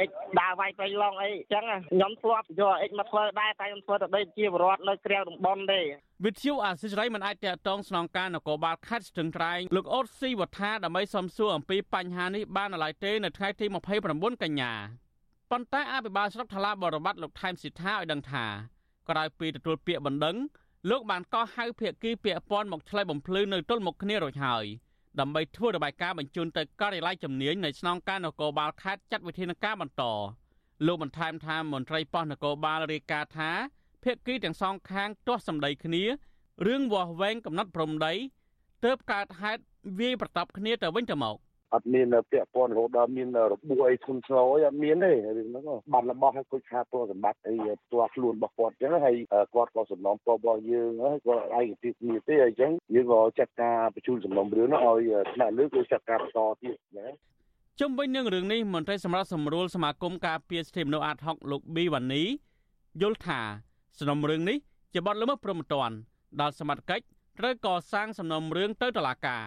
[0.00, 0.10] អិច
[0.40, 5.80] ដើរវាយប្រៃឡងអីចឹងខ្ញុំធ្លាប់យកអិចមកធ្វើដែរតែខ្ញុំធ្វើទៅដូចជាបរដ្ឋនៅក្រៅតំបន់ទេ
[6.24, 13.66] វិទ្យុអាស៊ីសេរីមិនអាចតតងស្នងការនគរបាលខេត្តស្ទឹងត្រែងលោកអូតស៊ីវត្ថាដើម្បីសំសួរអំពីបញ្ហានេះបាននៅឡើយទេនៅថ្ងៃទី
[14.04, 14.72] 29កញ្ញា
[15.50, 18.46] ប៉ុន្តែអភិបាលស្រុកថ្លាបរបាត់លោកថែមសិដ្ឋាឲ្យដឹងថា
[19.08, 20.36] ក្រោយពីទទួលពាក្យបណ្ដឹង
[20.90, 24.64] លោកបានកោះហៅភាគីពាក់ព័ន្ធមកឆ្លើយបំភ្លឺនៅទល់មុខគ្នារួចហើយ
[25.20, 30.02] ដើម្បីធ្វើរបាយការណ៍បញ្ជូនទៅការិយាល័យជំនាញនៃស្នងការនគរបាលខេត្តចាត់វិធានការបន្ត
[30.86, 33.50] លោកបន្ថែមថាមន្ត្រីប៉ុស្តិ៍នគរបាលរាយការណ៍ថា
[34.04, 36.02] ភាគីទាំងសងខាងទាស់សម្ដីគ្នា
[36.66, 38.12] រឿងវាស់វែងកំណត់ព្រំដី
[38.84, 39.62] ទើបកើតហេតុ
[39.98, 41.36] វាយប្រតបគ្នាទៅវិញទៅមក
[41.74, 49.16] អត់មានពាក់ព័ន្ធរហូតដល់មានរបួសអីធ្ងន់ធ្ងរអីអត់មានទេរឿងហ្នឹងបាត់របស់ឲ្យគុជខាតពលសម្បត្តិអីផ្ទាល់ខ្លួនរបស់គាត់អញ្ចឹងហើយ
[49.54, 57.08] គាត់ក៏សំណងពរបស់យើងហើយគាត់ឯកទេសគ្នាទេអញ្ចឹងយើងក៏ចាត់ការបញ្ជូនសំណុំរឿងនោះឲ្យថ្នាក់លើគឺចាត់ការបន្តទៀតណា
[57.80, 62.22] ជុំវិញនឹងរឿងនេះមន្ត្រីសម្រាប់សម្រួលសមាគមការពារសិទ្ធិមនុស្សអាត60លោកប៊ីវ៉ានី
[63.02, 63.40] យល់ថា
[63.98, 64.58] សំណុំរឿងនេះ
[64.92, 65.96] ជាបទល្មើសព្រហ្មទណ្ឌ
[66.40, 67.04] ដល់សមត្ថកិច្ច
[67.38, 69.44] ត្រូវកសាងសំណុំរឿងទៅតុលាការ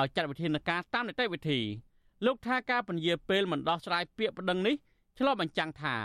[0.00, 1.60] ឲ្យចាត់វិធានការតាមនីតិវិធី
[2.26, 4.74] លោកថាការពន្យាពេលមិនដោះស្រាយពាក្យប្តឹងនេះ
[5.18, 5.96] ឆ្លុះបញ្ចាំងថា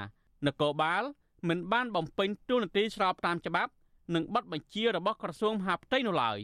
[0.45, 1.03] នគរបាល
[1.49, 3.71] មិនបានបំពេញតួនាទីស្របតាមច្បាប់
[4.15, 6.39] និងប័ណ្ណបញ្ជារបស់ក្រសួងមហាផ្ទៃនោះឡើយ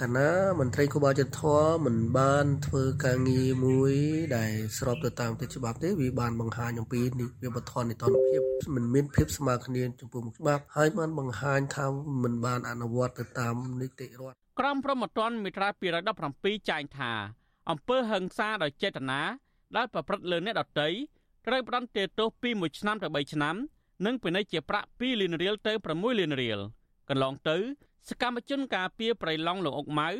[0.00, 0.30] កាលណា
[0.60, 3.94] មន្ត្រីគូបាលចន្ទធរមិនបានធ្វើការងារមួយ
[4.36, 8.42] ដែលស្របទៅតាមទៅច្បាប់ទេវាបានបង្ហាញអំពីនេះវាបធននីតិភាព
[8.74, 11.86] មិនមានភាពស្មើគ្នាចំពោះមុខច្បាប់ហើយបានបង្ហាញថា
[12.22, 15.68] មិនបានអនុវត្តទៅតាមនីតិរដ្ឋ ក្រមព្រហ្មទណ្ឌមាត្រា
[16.18, 17.12] 217ចែងថា
[17.70, 19.20] អំពើហិង្សាដោយចេតនា
[19.76, 20.88] ដែលប្រព្រឹត្តលើអ្នកដទៃ
[21.46, 23.56] ត្រូវផ្តន្ទាទោសពី1ឆ្នាំទៅ3ឆ្នាំ
[24.06, 26.58] និងពិន័យជាប្រាក់2លានរៀលទៅ6លានរៀល
[27.08, 27.56] កន្លងទៅ
[28.08, 30.10] សកម្មជនការពីប្រៃឡង់លោកអុកម៉ៅ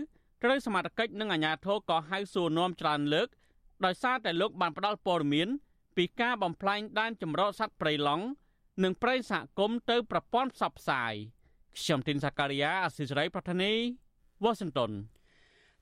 [0.43, 3.29] ត្រូវសមាជិកនិងអាជ្ញាធរក៏ហៅសួរនាំច្រើនលើក
[3.85, 5.49] ដោយសារតែលោកបានផ្ដល់ព័ត៌មាន
[5.97, 8.25] ពីការបំផ្លាញដែនចម្រោតសត្វប្រៃឡង់
[8.83, 11.15] និងប្រៃសហគមន៍ទៅប្រព័ន្ធផ្សព្វផ្សាយ
[11.77, 13.75] ខ្ញុំទីនសាការីយ៉ាអសិរ័យប្រធានី
[14.43, 14.91] វ៉ាស៊ីនតោន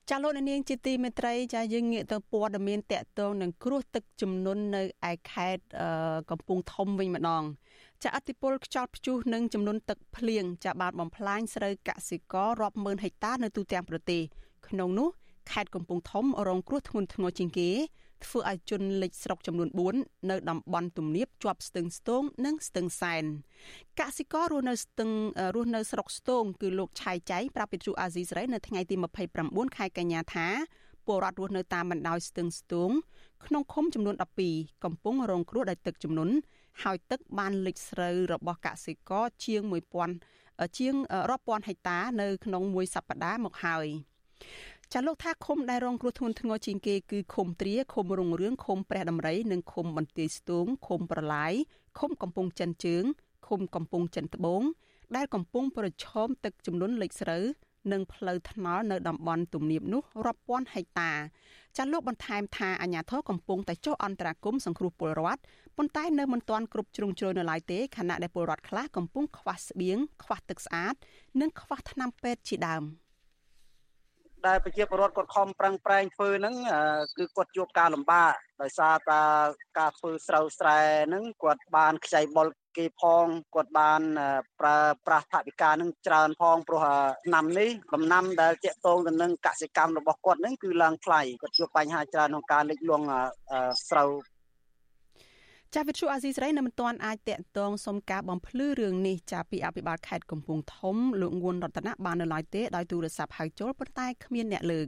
[0.09, 4.81] ចាលោកនាងជាទីមេត្រីចាយើងងាកទៅព័ត៌មានតកតងនឹងគ្រោះទឹកជំនន់នៅ
[5.11, 5.63] ឯខេត្ត
[6.29, 7.43] កំពង់ធំវិញម្ដង
[8.03, 14.21] ចាអតិពលខ្យល់ព្យុះនិងចំនួនទឹកភ្លៀងចាបានបំផ្លាញស្រូវកសិកររាប់ម៉ឺនហិកតានៅទូទាំងប្រទេស
[14.67, 15.09] ក្នុងនោះ
[15.51, 17.69] ខេត្តកំពង់ធំរងគ្រោះធ្ងន់ធ្ងរជាងគេ
[18.25, 23.23] ធ្វើឲ្យជនលិចស្រុកចំនួន4នៅតំបន់ទំនាបជាប់ស្ទឹងស្ទងនិងស្ទឹងសែន
[23.99, 25.09] កសិកររស់នៅស្ទឹង
[25.55, 28.95] រស់នៅស្រុកស្ទងគឺលោកឆៃចៃប្រាប់វិទ្យុអាស៊ីសេរីនៅថ្ងៃទី
[29.35, 30.47] 29ខែកញ្ញាថា
[31.07, 32.89] ពលរដ្ឋរស់នៅតាមបណ្ដោយស្ទឹងស្ទង
[33.45, 34.15] ក្នុងឃុំចំនួន
[34.49, 36.33] 12កំពុងរងគ្រោះដោយទឹកជំនន់
[36.83, 39.61] ហើយទឹកបានលិចស្រូវរបស់កសិករជាង
[40.19, 40.95] 1000ជាង
[41.29, 43.87] រាប់ពាន់ហិកតានៅក្នុងមួយសប្តាហ៍មកហើយ
[44.93, 51.53] ចាលោកថាឃុំដែលរងគ្រោះធ្ងន់ធ្ងរជាងគេគឺឃុំត្រាឃុំរុងរឿងឃុំព្រះដំរីនិងឃុំបន្ទាយស្ទូងឃុំប្រឡាយ
[51.99, 53.03] ឃុំកំពង់ចិនជើង
[53.47, 54.63] ឃុំកំពង់ចិនត្បូង
[55.15, 57.43] ដែលកំពុងប្រឈមទឹកចំនួនលិចស្រូវ
[57.91, 61.11] និងផ្លូវថ្នល់នៅតំបន់ទំនាបនោះរាប់ពាន់ហិកតា
[61.77, 65.41] ចាលោកបន្ថែមថាអាជ្ញាធរកំពុងតែចុះអន្តរាគមន៍សង្គ្រោះពលរដ្ឋ
[65.77, 70.95] ប៉ុន្តែនៅមិនទាន់គ្រប់ជ្រុងជ្រោយនៅឡើយទេខណៈដែលពលរដ្ឋខ្លះកំពុងខ្វះស្បៀងខ្វះទឹកស្អាត
[71.41, 72.83] និងខ្វះថ្នាំពេទ្យជាដើម
[74.47, 76.55] ដែលប្រជាពលរដ្ឋគាត់ខំប្រឹងប្រែងធ្វើហ្នឹង
[77.17, 79.21] គឺគាត់ជួបការលំបាកដោយសារតា
[79.79, 83.25] ការធ្វើស្រូវស្រែហ្នឹងគាត់បានខ្ចីបុលគេផង
[83.55, 84.01] គាត់បាន
[84.59, 84.77] ប្រើ
[85.07, 86.85] ប្រាស់ថវិកានឹងច្រើនផងព្រោះ
[87.27, 93.05] ឆ្នាំនេះដំណាំដែលតាក់ទងទៅនឹងកសិកម្មរបស់គាត់នឹងគឺឡើងថ្លៃគាត់ជួបបញ្ហាច្រើនក្នុងការលិចលង់
[93.89, 94.09] ស្រូវ
[95.75, 104.87] ចាវិទ្យុអាស៊ីសេរីនៅមិនទាន់អាចតាក់ទងសុំការបំភ្លឺរឿងនេះចាពីអភិបាលខេត្តកំពង់ធំលោកងួនរតនៈបាននៅឡើយទេដោយទូរស័ព្ទហៅចូលប៉ុន្តែគ្មានអ្នកលើក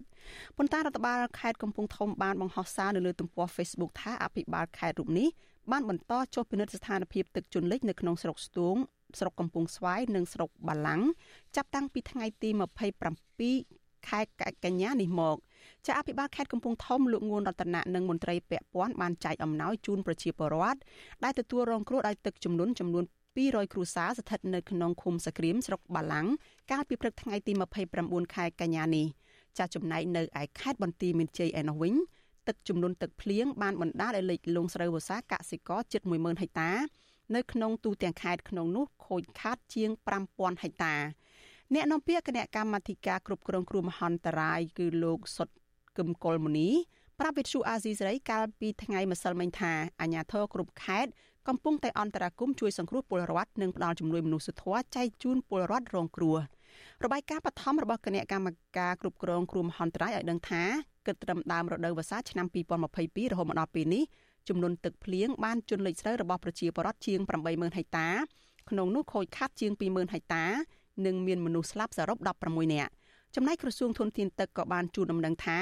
[0.58, 5.30] ប៉ុន្តែរដ្ឋបាលខេត្តកំពង់ធំបានបង្ហោះសារនៅលើទំព័រ Facebook ថាអភិបាលខេត្តរូបនេះ
[5.72, 8.76] បានបន្តចុះពិនិត្យស្ថានភាពទឹកជន់លិចនៅក្នុងស្រុកស្ទួង
[9.20, 11.02] ស្រុកកំពង់ស្វាយនិងស្រុកបាឡាំង
[11.56, 12.50] ចាប់តាំងពីថ្ងៃទី
[13.30, 14.20] 27ខែ
[14.66, 15.38] កញ្ញានេះមក
[15.88, 20.80] ចាអភិបាលខេត្តកំពង់ធំលោកងួនរតនៈនិងមន្ត្រីពាក់ព័ន្ធបានចែកអំណោយជូនប្រជាពលរដ្ឋ
[21.24, 23.04] ដែលទទួលរងគ្រោះដោយទឹកជំនន់ចំនួន
[23.38, 26.28] 200គ្រួសារស្ថិតនៅក្នុងឃុំសក្រៀមស្រុកបាឡាំង
[26.72, 27.54] កាលពីព្រឹកថ្ងៃទី
[27.94, 29.08] 29ខែកញ្ញានេះ
[29.58, 31.94] ចាចំណែកនៅឯខេត្តបន្ទាយមានជ័យឯណោះវិញ
[32.48, 36.72] ទឹកជំនន់ទឹកភ្លៀងបានបណ្ដាលឲ្យលិចលង់ស្រូវវស្សាកសិករជិត10000ហិកតា
[37.36, 39.90] នៅក្នុងទូទាំងខេត្តក្នុងនោះខូចខាតជាង
[40.28, 40.96] 5000ហិកតា
[41.74, 45.50] អ្នកនាំពាក្យគណៈកម្មាធិការគ្រប់គ្រងគ្រោះមហន្តរាយគឺលោកសុត
[45.98, 46.70] គឹមកុលមុនី
[47.20, 49.72] ប្រាប់វិទ្យុអាស៊ីសេរីកាលពីថ្ងៃម្សិលមិញថា
[50.02, 51.12] អាជ្ញាធរគ្រប់ខេត្ត
[51.48, 56.38] កំពុងតែអន្តរាគមន៍ជួយសង្គ្រោះពលរដ្ឋនិងផ្តល់ជំនួយមនុស្សធម៌ចែកជូនពលរដ្ឋរងគ្រោះ
[57.04, 60.64] របាយការណ៍បឋមរបស់គណៈកម្មការគ្រប់គ្រងគ្រោះមហន្តរាយឲ្យដឹងថា
[61.06, 64.04] គិតត្រឹមដើមរដូវវស្សាឆ្នាំ2022រហូតមកដល់ពេលនេះ
[64.50, 68.10] ចំនួនទឹកភ្លៀងបានជន់លិចស្រូវរបស់ប្រជាពលរដ្ឋជាង80000ហិកតា
[68.70, 70.46] ក្នុងនោះខូចខាតជាង20000ហិកតា
[71.06, 72.92] និងមានមនុស្សស្លាប់សរុប16នាក់
[73.36, 75.60] ចំណែកក្រសួងធនធានទឹកក៏បានជូនដំណឹងថា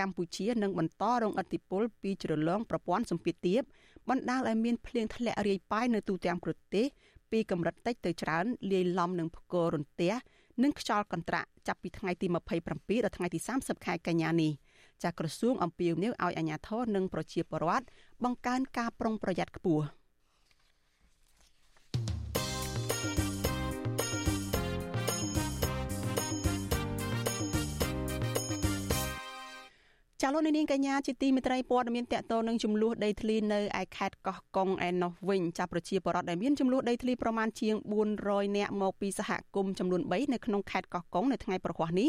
[0.00, 3.62] កម្ពុជានឹងបន្តរងឥទ្ធិពលពីជ្រលងប្រព័ន្ធសម្ពាធទាប
[4.08, 6.86] បណ្ដាលឲ្យមានភ្លៀងធ្លាក់រាយប៉ាយនៅទូទាំងប្រទេស
[7.30, 10.12] ពីកម្រិតតិចទៅច្រើនលាយឡំនឹងផ្គររន្ទះ
[10.62, 14.52] និងខ្យល់កន្ត្រាក់ចាប់ពីថ្ងៃទី27ដល់ថ្ងៃទី30ខែកញ្ញានេះ
[15.02, 17.86] ចាក្រសួងអំពាវនាវឲ្យអាជ្ញាធរនិងប្រជាពលរដ្ឋ
[18.24, 19.84] បង្កើនការប្រុងប្រយ័ត្នខ្ពស់
[30.22, 37.74] ចាលោកនាងកញ្ញាជាទីមេត្រីព័ត៌មានតកតនឹងចំនួនដីធ្លីនៅឯខេត្តកោះកុងឯណោះវិញចាប្រជាពលរដ្ឋដែលមានចំនួនដីធ្លីប្រមាណជាង
[38.16, 42.08] 400នាក់មកពីសហគមន៍ចំនួន3នៅក្នុងខេត្តកោះកុងនៅថ្ងៃប្រហ័សនេះ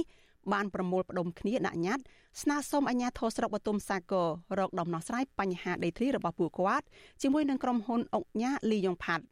[0.53, 2.03] បានប្រមូលផ្ដុំគ្នាដាក់ញត្តិ
[2.41, 4.27] ស្នើសុំអាជ្ញាធរស្រុកបទុមសាគរ
[4.59, 6.85] រកដំណោះស្រាយបញ្ហាដីធ្លីរបស់ពួកគាត់
[7.21, 9.23] ជាមួយនឹងក្រុមហ៊ុនអុកញ៉ាលីយ៉ុងផាត់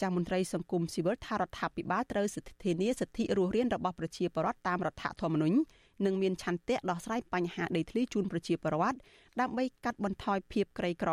[0.00, 5.56] ចាមន្ត្រីសង្គមស៊ីវិលថារដ្ឋាភិបាលត្រូវសិទ្ធិធានាសិទ្ធិរស់រានរបស់ប្រជាពលរដ្ឋតាមរដ្ឋធម្មនុញ្ញ
[6.04, 8.98] និងមានឆន្ទៈដោះស្រាយបញ្ហាដីធ្លីជូនប្រជាពលរដ្ឋ
[9.40, 11.10] ដើម្បីកាត់បន្ថយភាពក្រីក្រ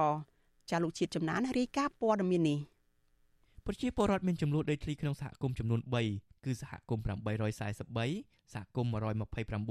[0.69, 2.59] ចាលោកជាតិចំណានរាយការណ៍ព័ត៌មាននេះ
[3.65, 5.81] ប្រជាពលរដ្ឋមានចំនួនដីធ្លីក្នុងសហគមន៍ចំនួន
[6.13, 7.03] 3គឺសហគមន៍
[7.75, 8.91] 843សហគមន៍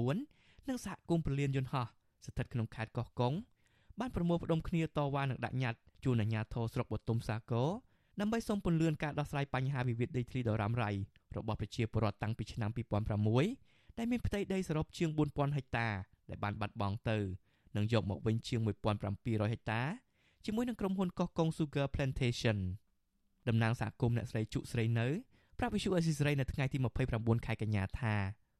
[0.04, 1.86] 129និងសហគមន៍ពលានយន្តហោះ
[2.24, 3.34] ស្ថិតក្នុងខេត្តកោះកុង
[4.00, 7.68] បានប្រមូលផ្ដុំគ្នាតវ៉ានឹងដាក់ញត្តិជូនអាជ្ញាធរស្រុកបទុមសាគរ
[8.20, 10.90] ដើម្បីសូមពន្លឿនការដោះស្រាយបញ្ហាវិវាទដីធ្លីដ៏រ៉ាំរ៉ៃ
[11.36, 15.88] របស់ប្រជាពលរដ្ឋតាំងពីឆ្នាំ2006 ដែលមានផ្ទៃដីសរុបជាង4000ហិកតា
[16.30, 17.18] ដែលបានបាត់បង់ទៅ
[17.76, 19.82] និងយកមកវិញជាង1700ហិកតា
[20.44, 22.58] ជាមួយនឹងក្រុមហ៊ុនកោះកុង Sugar Plantation
[23.48, 25.06] តំណាងសហគមន៍អ្នកស្រីជក់ស្រីនៅ
[25.58, 26.78] ប្រាប់វិសុអេស៊ីស្រីនៅថ្ងៃទី
[27.12, 28.14] 29ខែកញ្ញាថា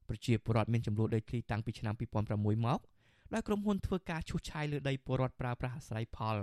[0.09, 2.81] ប្រជាពលរដ្ឋមានចំនួនដីធ្លីតាំងពីឆ្នាំ2006មក
[3.35, 6.37] ដោយក្រុមហ៊ុនធ្វើការឈូសឆាយលើដីពលរដ្ឋប្រើប្រាស់អាស្រ័យផល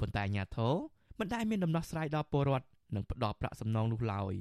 [0.00, 0.74] ប៉ុន្តែអាជ្ញាធរ
[1.18, 4.34] មិនដែលមានដំណោះស្រាយដល់ពលរដ្ឋនិងផ្ដល់ប្រាក់សំណងនោះឡើយ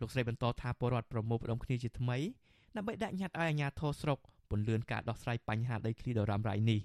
[0.00, 2.18] លោកស្រីបន្តថាពលរដ្ឋប្រមូលផ្ដុំគ្នាជាថ្មី
[2.76, 4.18] ដើម្បីដាក់ញត្តិឲ្យអាជ្ញាធរស្រុក
[4.50, 6.80] ពន្លឿនការដោះស្រាយបញ្ហាដីធ្លីដ៏រ៉ាំរ៉ៃនេះ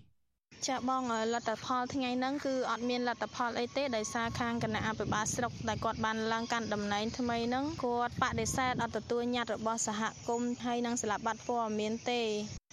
[0.68, 12.22] ចាបងលទ្ធផលថ្ងៃហ្នឹងគឺអត់មានលទ្ធផលអីទេដោយសារខាងគណៈអភិបាលស្រុកដែលគាត់បានឡើងកាន់តំណែងថ្មីហ្នឹងគាត់បដិសេធអត់ទទួលញត្តិរបស់សហគមន៍ហើយនឹងស្លាបបាត់ព័ត៌មានទេ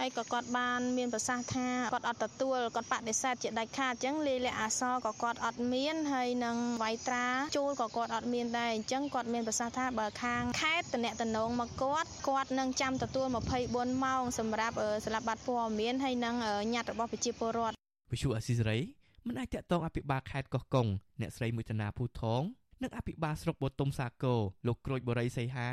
[0.04, 7.26] ហើយក៏គាត់បានមានប្រសាសន៍ថាគាត់អត់ទទួលគាត់បដិសេធជាដាច់ខាតអញ្ចឹងលេខលក្ខអសរក៏គាត់អត់មានហើយនឹងវាយត្រា
[7.56, 11.10] ចូលក៏គាត់អត់មានដែរអញ្ចឹងគាត់មានប្រសាសន៍ថាបើខាងខេត្តតំណែ
[11.46, 13.26] ងមកគាត់គាត់នឹងចាំទទួល
[13.64, 14.74] 24ម៉ោងសម្រាប់
[15.06, 16.34] ស្លាបបាត់ព័ត៌មានហើយនឹង
[16.74, 17.76] ញត្តិរបស់ប្រជាពលរដ្ឋ
[18.12, 18.78] វិសុអស៊ីសេរី
[19.26, 20.86] មិនអាចតតងអភិបាលខេត្តកោះកុង
[21.20, 22.42] អ្នកស្រីមួយតាណាភូថង
[22.82, 25.68] និងអភិបាលស្រុកបូតុំសាគរលោកក្រូចបរិយសីហា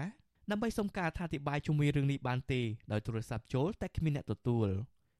[0.51, 4.67] ដើម្បីសុំការអធិប្បាយជុំវិញរឿងនេះបានទេដោយទូរស័ព្ទចូលតែគ្មានអ្នកទទួល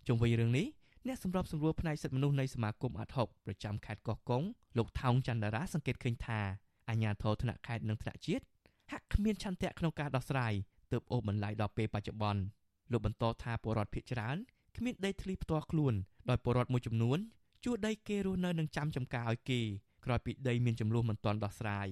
[0.07, 0.67] ជុំវិញរឿងនេះ
[1.07, 4.43] អ្នកសម្របសម្រួលផ្នែកសិទ្ធិមនុស្សនៃសមាគមអាត់ហុកប្រចាំខេត្តកោះកុង
[4.77, 6.39] លោកថោងច័ន្ទរាសង្កេតឃើញថា
[6.89, 8.43] អាជ្ញាធរថ្នាក់ខេត្តនិងថ្នាក់ជាតិ
[8.91, 10.53] ហាក់គ្មានឆន្ទៈក្នុងការដោះស្រាយ
[10.91, 12.41] ទើបអូសបន្លាយដល់ពេលបច្ចុប្បន្ន
[12.91, 14.37] លោកបន្តថាពលរដ្ឋភៀសច្រើន
[14.77, 15.93] គ្មានដីធ្លីផ្ទាល់ខ្លួន
[16.29, 17.19] ដោយពលរដ្ឋមួយចំនួន
[17.65, 19.59] ជួដីគេរស់នៅនឹងចាំចំការឲ្យគេ
[20.05, 21.87] ក្រោយពីដីមានចំនួនមិនទាន់ដោះស្រាយ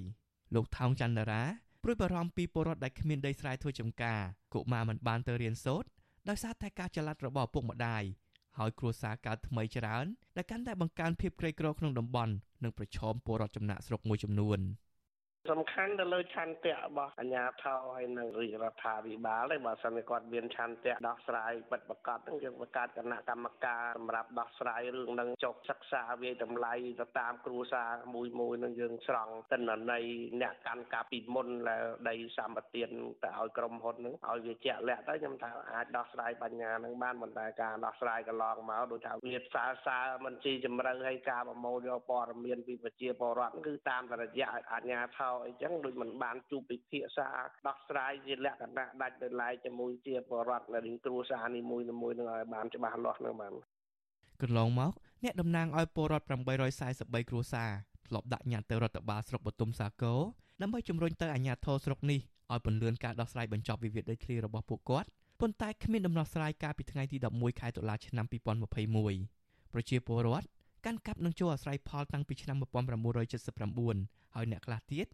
[0.55, 1.43] លោកថោងច័ន្ទរា
[1.87, 4.21] ព្រួយបារម្ភពីពលរដ្ឋដែលគ្មានដីស្រែធ្វើចំការ
[4.53, 5.87] កុមារមិនបានទៅរៀនសូត្រ
[6.29, 8.03] ដោយសារតែការចល័តរបស់ឪពុកម្ដាយ
[8.57, 10.05] ហើយគ្រួសារកើតថ្មីច្រើន
[10.37, 12.33] ដែលកាន់តែបង្កើនភាពក្រីក្រក្នុងតំបន់
[12.63, 14.59] និងប្រឈមពលរដ្ឋចំណាក់ស្រុកមួយចំនួន។
[15.51, 30.05] សំខាន់ទៅលើឆន្ទៈរបស់អាជ្ញាធរហើយនិងរាជរដ្ឋាភិបាលទេបើសិនជាគាត់មានឆន្ទៈដោះស្រាយពិតប្រាកដហ្នឹងយើងបង្កើតគណៈកម្មការសម្រាប់ដោះស្រាយរឿងនឹងចុះសិក្សាវាតម្លៃទៅតាមគ្រួសារមួយមួយនឹងយើងស្រង់តិន្នន័យ
[30.41, 47.27] អ្នកកាន់កាប់ពីមុនដែលដីសម្បត្តិទៅឲ្យក្រុមហ៊ុនហ្នឹងឲ្យវាជាក់លាក់ទៅខ្ញុំថាអាចដោះស្រាយបញ្ហាហ្នឹងបានប៉ុន្តែការដោះស្រាយកន្លងមកដូចថាវាផ្សើសើមិនជីជម្រៅឲ្យការប្រមូលយកព័ត៌មានពីប្រជាពលរដ្ឋគឺតាមរយៈអាជ្ញាធរអីចឹងដូចមិនបានជួបពិភាក្សា
[47.67, 51.99] ដោះស្រាយជាលក្ខណៈដាច់ដោយឡែកជាមួយជាបរដ្ឋនៃគ្រួសារនីមួយៗនឹង
[52.33, 53.53] ឲ្យបានច្បាស់លាស់នឹងបាន
[54.41, 54.91] កន្លងមក
[55.23, 56.27] អ្នកតំណាងឲ្យពលរដ្ឋ
[56.77, 57.71] 843គ្រួសារ
[58.07, 60.19] ធ្លាប់ដាក់ញត្តិទៅរដ្ឋបាលស្រុកបទុមសាគរ
[60.61, 62.19] ដើម្បីជំរុញទៅអាជ្ញាធរស្រុកនេះ
[62.53, 65.09] ឲ្យពន្យាការដោះស្រាយបញ្ចប់វិវាទដីធ្លីរបស់ពួកគាត់
[65.41, 70.47] ប៉ុន្តែគ្មានដំណោះស្រាយកាលពីថ្ងៃទី11ខែតុលាឆ្នាំ2021ប្រជាពលរដ្ឋ
[70.85, 75.07] កាន់កាប់នឹងចូលអាស្រ័យផលតាំងពីឆ្នាំ1979ហើយអ្នកខ្លះទៀត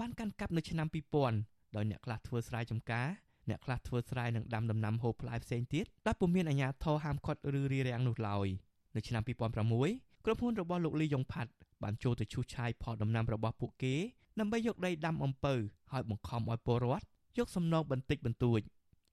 [0.00, 0.86] បានកាន់កាប់នៅឆ្នាំ
[1.30, 3.08] 2000ដោយអ្នកខ្លះធ្វើស្រែចម្ការ
[3.48, 8.48] អ្នកខ្លះធ្វើស្រែនិងដាំដំណាំហូបផ្លែផ្សេងទៀតដែលពុំមានអាជ្ញាធរហាមឃាត់ឬរារាំងនោះឡើយ
[8.96, 11.50] នៅឆ្នាំ2006ក្រុមហ៊ុនរបស់លោកលីយ៉ុងផាត់
[11.82, 13.94] បានចូលទៅឈូសឆាយផលដំណាំរបស់ពួកគេ
[14.40, 15.54] ដើម្បីយកដីដាំអំពៅ
[15.92, 17.04] ហើយបង្ខំឲ្យពលរដ្ឋ
[17.38, 18.60] យកសំណងបន្តិចបន្តួច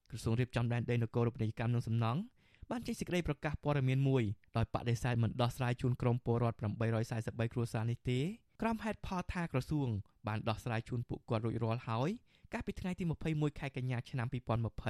[0.10, 2.20] ក្រសួងរៀបចំដែនដីនគររូបនីយកម្មនិងសំណង់
[2.70, 4.24] បានចេញសេចក្តីប្រកាសព័ត៌មានមួយ
[4.58, 6.58] ដោយបដិសេធមិនដោះស្រាយជូនក្រុមពលរដ្ឋ
[7.06, 8.20] 843គ្រួសារនេះទេ
[8.62, 9.90] ក្រុមហេតុផលថាក្រសួង
[10.28, 12.10] បានដោះស្រាយជូនពួកគាត់រួចរាល់ហើយ
[12.54, 14.28] កាលពីថ្ងៃទី21ខែកញ្ញាឆ្នាំ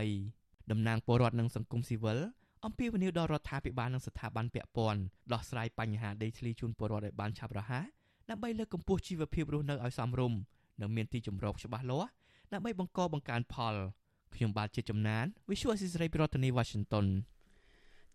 [0.04, 2.20] 2020តំណាងពលរដ្ឋនិងសង្គមស៊ីវិល
[2.66, 5.02] អំពាវនាវដល់រដ្ឋាភិបាលនិងស្ថាប័នពាក់ព័ន្ធ
[5.34, 7.86] ដោះស្រាយបញ្ហាដីធ្លីជូនពលរដ្ឋឲ្យបានឆាប់រហ័ស
[8.30, 10.40] ដើម្បីលើកកម្ពស់ជីវភាពរស់នៅឲ្យសមរម្យ
[10.82, 12.10] និងមានទីជម្រកច្បាស់លាស់
[12.54, 13.76] ដើម្បីបង្កបង្កើនផល
[14.36, 17.06] ខ្ញុំបាទជាចំណាន Visual Assisray ប្រធានាទី Washington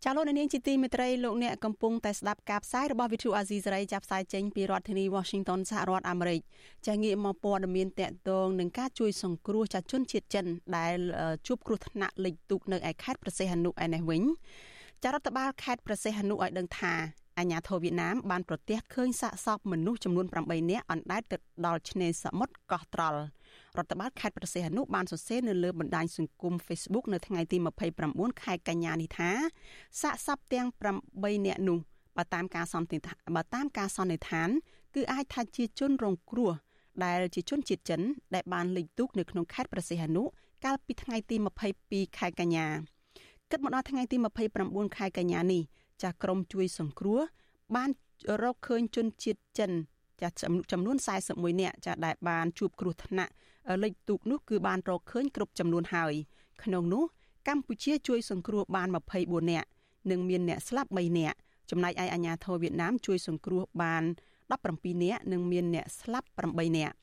[0.05, 6.40] ចាលោកនាងជាទីមេត្រីលោកអ្នកកំពុងតែស្ដាប់ការផ្សាយរបស់ Vithu Azizi សេរីចាប់ផ្សាយចេញពីរដ្ឋធានី Washington សហរដ្ឋអាមេរិក
[6.86, 10.97] ចាងាកមកព័ត៌មានតកតងនឹងការជួយសង្គ្រោះចាជនជាតិចិន ដែល
[11.47, 14.22] ជួបគ្រោះថ្នាក់លិចទូកនៅឯខេត្តប្រសេះហនុឯនេះវិញ
[15.03, 16.94] ចារដ្ឋបាលខេត្តប្រសេះហនុឲ្យដឹងថា
[17.38, 21.36] អាញាធរវៀតណាមបានប្រទះឃើញសាកសពមនុស្សចំនួន8នាក់អណ្ដែតទៅ
[21.66, 23.20] ដល់ឆ្នេរសមុទ្រកោះត្រល់
[23.79, 27.57] រដ្ឋបាលខេត្តប្រសេះអនុបានសរសេរនៅលើបណ្ដាញសង្គម Facebook នៅថ្ងៃទី
[28.01, 29.31] 29ខែកញ្ញានេះថា
[30.03, 30.66] សាកសពទាំង
[31.07, 31.79] 8នាក់នោះ
[32.16, 34.49] បើតាមការសន្និដ្ឋានបើតាមការសន្និដ្ឋាន
[34.95, 36.53] គឺអាចថាជាជនរងគ្រោះ
[37.05, 38.01] ដែលជាជនជាតិចិន
[38.35, 40.24] ដែលបានលេចទូកនៅក្នុងខេត្តប្រសេះអនុ
[40.64, 41.37] កាលពីថ្ងៃទី
[41.77, 42.66] 22ខែកញ្ញា
[43.51, 44.16] គិតមកដល់ថ្ងៃទី
[44.57, 45.62] 29ខែកញ្ញានេះ
[46.03, 47.20] ចាស់ក្រមជួយសង្គ្រោះ
[47.77, 47.91] បាន
[48.43, 49.70] រកឃើញជនជាតិចិន
[50.22, 50.29] ចា
[50.72, 50.97] ចំនួន
[51.29, 53.33] 41នាក់ចាដែលបានជួបគ្រោះថ្នាក់
[53.82, 56.14] លេខទូកនោះគឺបានរកឃើញគ្រប់ចំនួនហើយ
[56.64, 57.04] ក្នុងនោះ
[57.48, 58.88] កម្ពុជាជួយសង្គ្រោះបាន
[59.18, 59.68] 24នាក់
[60.10, 61.36] និងមានអ្នកស្លាប់3នាក់
[61.70, 64.02] ចំណែកឯអាជ្ញាធរវៀតណាមជួយសង្គ្រោះបាន
[64.52, 66.96] 17នាក់និងមានអ្នកស្លាប់8នាក់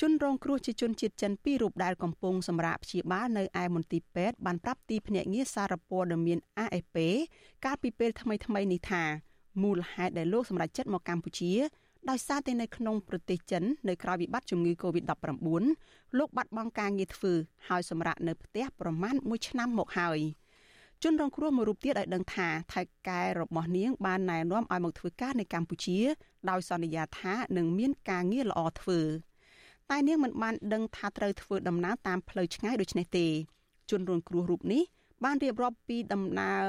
[0.00, 6.96] ជនរងគ្រោះជាជនជាតិចិនពីររូបដែលកំពុងសម្រាកព្យាបាលនៅឯមន្ទីរពេទ្យបានប្រាប់ទីភ្នាក់ងារសារព័ត៌មាន AFP
[7.64, 9.02] កាលពីពេលថ្មីៗនេះថា
[9.62, 11.52] មូលហេតុដែលលោកសម្រេចចិត្តមកកម្ពុជា
[12.10, 15.64] ដោយសារតែនៅក្នុងប្រទេសចិននៅក្រៅវិបត្តិជំងឺ Covid-19
[16.18, 17.32] លោកបាត់បង់ការងារធ្វើ
[17.68, 20.18] ហើយសម្រាប់នៅផ្ទះប្រមាណ1ឆ្នាំមកហើយ
[21.02, 25.98] ជនរងគ្រោះមួយរូបទៀតឲ្យដឹងថាថៃកែរបស់នាងបានណែនាំឲ្យមកធ្វើការនៅកម្ពុជា
[26.50, 29.00] ដោយសន្យាថានឹងមានការងារល្អធ្វើ
[29.90, 33.26] តែនាងមិនបានដឹងថាត្រូវធ្វើដំណើរតាមផ្លូវឆ្ងាយដូចនេះទេ
[33.90, 34.82] ជនរងគ្រោះរូបនេះ
[35.24, 36.64] បានរៀបរាប់ពីដំណើរ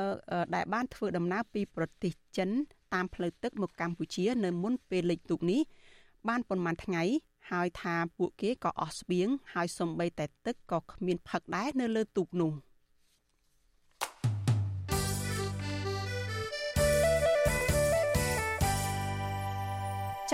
[0.56, 2.50] ដែលបានធ្វើដំណើរពីប្រទេសចិន
[2.94, 5.62] តាមផ្លូវទឹកមកកម្ពុជា នៅមុនពេលលេចទូកនេះ
[6.28, 7.04] បានប៉ុន្មានថ្ងៃ
[7.52, 12.52] ហើយថាពួកគេក៏អស់ស្បៀងហើយសំបីតែទឹកក៏គ្មានផឹកដែរនៅលើទូកនោះ។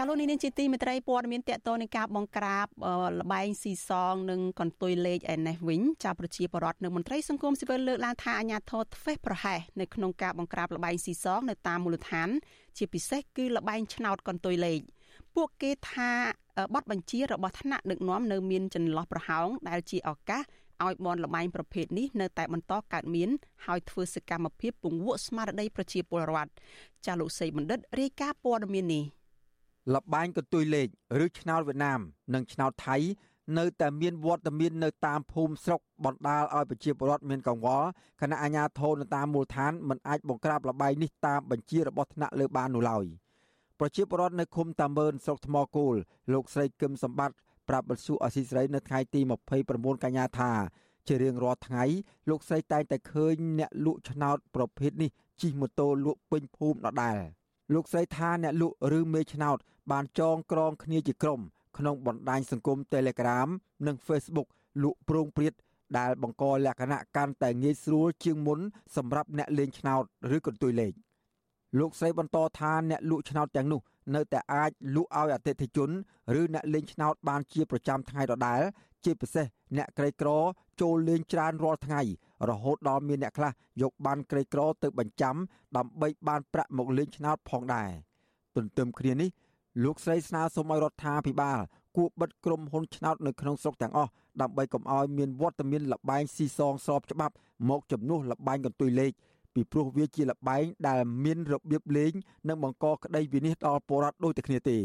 [0.01, 2.67] ចាលោកនាងជាទីមេត្រីព័ត៌មានតកតនឹងការបង្ក្រាប
[3.19, 12.29] លបែងស៊ីសងនិងកន្ទុយលេខឯនេះវិញចាប្រជាពលរដ្ឋនិងមន្ត្រីសង្គមស៊ីវិលលើកឡើងថាអាញាធរធ្វេសប្រហែសនៅក្នុងការបង្ក្រាបលបែងស៊ីសងនៅតាមមូលដ្ឋាន
[12.77, 14.79] ជាពិសេសគឺលបែងឆ្នោតកន្ទុយលេខ
[15.35, 16.11] ពួកគេថា
[16.73, 20.43] ប័ណ្ណបញ្ជារបស់ថ្នាក់ដឹកនាំនៅមានចន្លោះប្រហោងដែលជាឱកាស
[20.85, 23.29] ឲ្យបនលបែងប្រភេទនេះនៅតែបន្តកើតមាន
[23.65, 26.51] ហើយធ្វើសកម្មភាពពង្វក់ស្មារតីប្រជាពលរដ្ឋ
[27.05, 29.05] ចាលោកសីបណ្ឌិតរាយការណ៍ព័ត៌មាននេះ
[29.93, 30.87] លបែងកន្ទុយលេខ
[31.25, 31.99] ឬឆ្នោតវៀតណាម
[32.33, 32.97] និងឆ្នោតថៃ
[33.57, 37.87] នៅតែមានវត្តមាននៅតាមភូមិស្រុកបណ្ដាលឲ្យប្រជាពលរដ្ឋមានកង្វល់
[38.21, 43.05] គណៈអាជ្ញាធរនៅតាមមូលដ្ឋានមិនអាចបង្ក្រាបលបែងនេះតាមបញ្ជារបស់ថ្នាក់លើបាននោះឡើយ
[43.79, 45.95] ប្រជាពលរដ្ឋនៅឃុំតាមើនស្រុកថ្មគោល
[46.33, 47.35] លោកស្រីគឹមសម្បត្តិ
[47.69, 49.21] ប្រាប់បទសុអសីស្រីនៅថ្ងៃទី
[49.61, 50.51] 29កញ្ញាថា
[51.07, 51.83] ជារៀងរាល់ថ្ងៃ
[52.29, 55.09] លោកស្រីតែងតែឃើញអ្នកលក់ឆ្នោតប្រភេទនេះ
[55.41, 57.19] ជិះម៉ូតូលក់ពេញភូមិដដែល
[57.73, 59.57] លោកស្រីថាអ្នកលក់ឬមេឆ្នោត
[59.91, 61.39] បានចងក្រងគ្នាជាក្រុម
[61.77, 63.49] ក្នុងបណ្ដាញសង្គម Telegram
[63.87, 64.47] និង Facebook
[64.83, 65.53] លក់ប្រងព្រាត
[65.97, 68.59] ដែលបង្កលក្ខណៈកាន់តែងាយស្រួលជាងមុន
[68.95, 70.03] សម្រាប់អ្នកលេងឆ្នោត
[70.35, 70.93] ឬកន្ទុយលេខ
[71.79, 73.81] លោកស្រីបន្តថាអ្នកលក់ឆ្នោតទាំងនោះ
[74.15, 75.89] នៅតែអាចលក់ឲ្យអតិថិជន
[76.39, 78.61] ឬអ្នកលេងឆ្នោតបានជាប្រចាំថ្ងៃដដែល
[79.05, 79.45] ជាពិសេស
[79.77, 80.29] អ្នកក្រីក្រ
[80.81, 82.01] ចូលលេងច្រើនរាល់ថ្ងៃ
[82.49, 85.35] រហូតដល់មានអ្នកខ្លះយកបានក្រីក្រទៅបញ្ចាំ
[85.77, 87.89] ដើម្បីបានប្រាក់មកលេងឆ្នោតផងដែរ
[88.55, 89.29] ទន្ទឹមគ្នានេះ
[89.83, 91.59] លោកស្រីស្នើសុំឲ្យរដ្ឋាភិបាល
[91.97, 94.11] គួរបិទក្រុមហ៊ុនឆ្នោតនៅក្នុងស្រុកទាំងអស់
[94.41, 97.33] ដើម្បីកុំឲ្យមានវត្តមានលបែងស៊ីសងស្របច្បាប់
[97.69, 99.11] មកជំនួសលបែងកន្ទុយលេខ
[99.53, 102.13] ពីព្រោះវាជាលបែងដែលមានរបៀបលេង
[102.47, 104.79] និងបង្កក្តីវិនិច្ឆ័យដល់ពលរដ្ឋដូចតែគ្នាទេ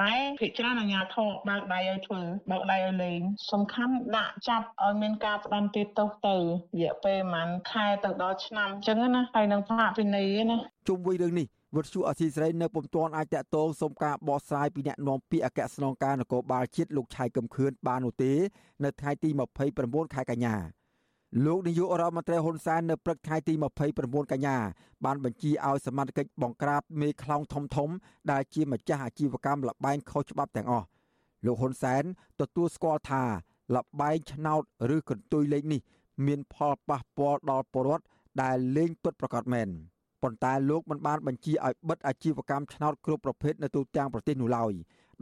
[0.00, 2.20] តែភិកច្រើនអាញាធរបើកដៃឲ្យធ្វើ
[2.50, 3.20] បើកដៃឲ្យលេង
[3.52, 6.42] សំខាន់ដាក់ចាប់ឲ្យមានការផ្ដន្ទាទោសទៅរ
[6.82, 10.56] យៈពេលប្រហែលខែទៅដល់ឆ្នាំអញ្ចឹងណាហើយនឹងផាកពិន័យណា
[10.88, 11.46] ជុំវិញរឿងនេះ
[11.76, 18.32] វត្តជូអសីស្រីនៅពុំទាន់អាចតកតងសុំការបកស្រាយពីអ្នកនាំពាក្យអគ្គស្នងការនគរបាលជាតិលោកឆៃកឹមខឿនបាននោះទេ
[18.84, 19.28] នៅថ្ងៃទី
[19.72, 20.54] 29ខែកញ្ញា
[21.46, 23.54] លោកនាយករដ្ឋមន្ត្រីហ៊ុនសែននៅព្រឹកថ្ងៃទី
[23.92, 24.56] 29កញ្ញា
[25.04, 27.90] បានបញ្ជាឲ្យសមត្ថកិច្ចបង្ក្រាបមេខ្លោងធំធំ
[28.30, 30.86] ដែលជាម្ចាស់អាជីវកម្មលបែងខុសច្បាប់ទាំងអស់
[31.46, 32.04] លោកហ៊ុនសែន
[32.40, 33.22] ទទួលស្គាល់ថា
[33.74, 34.62] លបែងឆ្នោត
[34.94, 35.80] ឬកន្ទុយលេខនេះ
[36.26, 38.04] មានផលប៉ះពាល់ដល់ពលរដ្ឋ
[38.42, 39.70] ដែលលេងពិតប្រាកដមែន
[40.22, 44.72] ប៉ុន្តែលោកមិនបានបញ្ជាឲ្យបិទអាជីវកម្មឆ្នោតគ្រប់ប្រភេទនៅទូទាំងប្រទេសនោះឡើយ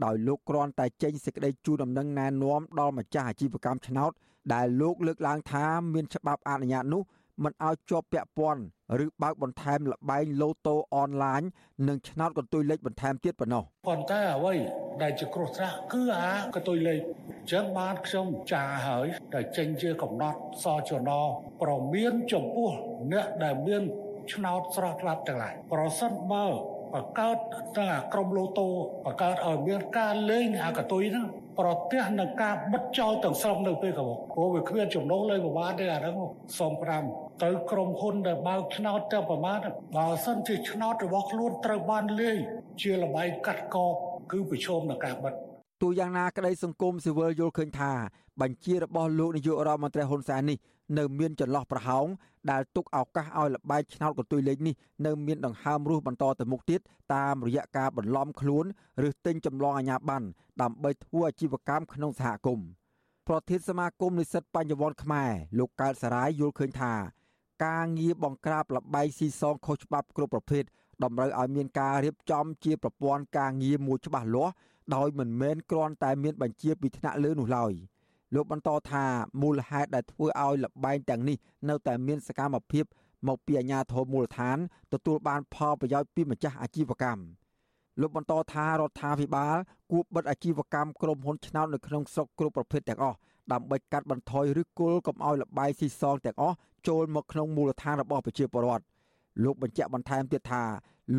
[0.03, 4.11] ដោយលោកគ្រាន់តែចេញសេចក្តីជូនដំណឹងណែនាំដល់ម្ចាស់អាជីវកម្មឆ្នោត
[4.53, 7.03] ដែលលោកលើកឡើងថាមានច្បាប់អនុញ្ញាតនោះ
[7.43, 8.61] មិនឲ្យជាប់ពាក់ព័ន្ធ
[9.03, 11.41] ឬបើកបន្ថែមលបែងលូតូអនឡាញ
[11.87, 14.53] និងឆ្នោតកន្ទុយលេខបន្ថែមទៀតប៉ុណ្ណោះប៉ុន្តែអ្វី
[15.01, 21.09] ដែលជាគ្រោះថ្នាក់គឺអាកន្ទុយលេខអញ្ចឹងបានខ្ញុំចាហើយដែលចេញជាកំណត់សចន
[21.61, 22.69] ប្រមានចំពោះ
[23.11, 23.83] អ្នកដែលមាន
[24.33, 26.47] ឆ្នោតស្រស់ស្លាប់ទាំងឡាយប្រសិនបើ
[26.93, 27.37] បង្កើត
[27.77, 28.67] ទាំងអាក្រុមលូតូ
[29.05, 31.27] បង្កើតឲ្យមានការលេងអាកតុយហ្នឹង
[31.59, 36.17] ប្រទះនឹងការបិទចោលទាំងស្រុងនៅពេលក្រោយព្រោះវាគ្មានចំណូលលេងប្រមាណទេអាហ្នឹង
[36.59, 36.71] សុំ
[37.07, 39.57] 5ទៅក្រុមហ៊ុនដែលបើកឆ្នោតទៅប្រមាណ
[39.97, 42.37] បើសិនជាឆ្នោតរបស់ខ្លួនត្រូវបានលេង
[42.81, 43.95] ជាលបែងកាត់កប
[44.31, 45.33] គឺប្រឈមនឹងការបិទ
[45.85, 47.91] ទូយ៉ាងណាក្តីសង្គមស៊ីវិលយល់ឃើញថា
[48.41, 50.57] បញ្ជារបស់លោកនាយករដ្ឋមន្ត្រីហ៊ុនសែននេះ
[50.97, 52.05] នៅមានចន្លោះប្រហោង
[52.51, 54.75] ដែលទុកឱកាសឲ្យលបែងឆ្នោតកន្ទុយលេខនេះ
[55.05, 56.79] នៅមានដង្ហើមរស់បន្តទៅមុខទៀត
[57.15, 58.65] តាមរយៈការបន្លំខ្លួន
[59.07, 60.27] ឬទិញចម្លងអាជ្ញាប័ណ្ណ
[60.61, 62.67] ដើម្បីធ្វើអាជីវកម្មក្នុងសហគមន៍
[63.27, 66.93] ប្រធានសមាគមនិស្សិតបញ្ញវន្តខ្មែរលោកកើតសរាយយល់ឃើញថា
[67.65, 70.63] ការងារបង្ក្រាបលបែងស៊ីសងខុសច្បាប់គ្រប់ប្រភេទ
[71.03, 74.53] តម្រូវឲ្យមានការរៀបចំជាប្រព័ន្ធការងារមួយច្បាស់លាស់
[74.95, 77.73] ដោយមិនមែនគ្រាន់តែមានបញ្ជាពីថ្នាក់លើនោះឡើយ។
[78.33, 79.05] លោកបន្តថា
[79.41, 81.37] មូលហេតុដែលធ្វើឲ្យលបែងទាំងនេះ
[81.69, 82.85] នៅតែមានសកម្មភាព
[83.27, 84.57] មកពីអាជ្ញាធរមូលដ្ឋាន
[84.93, 87.23] ទទួលបានផលប្រយោជន៍ពីម្ចាស់អាជីវកម្ម
[88.01, 89.57] លោកបន្តថារដ្ឋាភិបាល
[89.91, 93.17] គួរបិទអាជីវកម្មក្រុមហ៊ុនឆ្នោតនៅក្នុងស្រុកគ្រប់ប្រភេទទាំងអស់
[93.51, 96.55] ដើម្បីកាត់បន្ថយឬគល់កុំឲ្យលបាយស៊ីសងទាំងអស់
[96.87, 98.83] ចូលមកក្នុងមូលដ្ឋានរបស់ប្រជាពលរដ្ឋ
[99.43, 100.63] លោកបញ្ជាក់បន្ថែមទៀតថា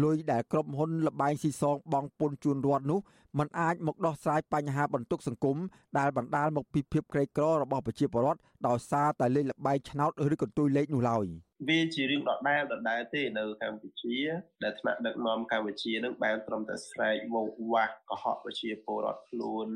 [0.02, 3.00] លុយដែលក្រុមហ៊ុនលបែងស៊ីសងបង់ពន្ធជូនរដ្ឋនោះ
[3.38, 5.56] มันអាចមកដោះស្រាយបញ្ហាបន្ទុកសង្គម
[5.98, 11.26] ដែលបណ្ដាលមកពីភាពក្រីក្ររបស់ប្រជាពលរដ្ឋដោយសារតែលេខលបែងឆ្នោតឬកន្ទុយលេខនោះឡើយ
[11.68, 14.16] វាជារឿងដដែលដដែលទេនៅកម្ពុជា
[14.64, 19.66] ដែលថ្នាក់ដឹកនាំកម្ពុជានឹងបានត្រឹមតែស្រែកវោកវាស់កុហកប្រជាពលរដ្ឋខ្លួន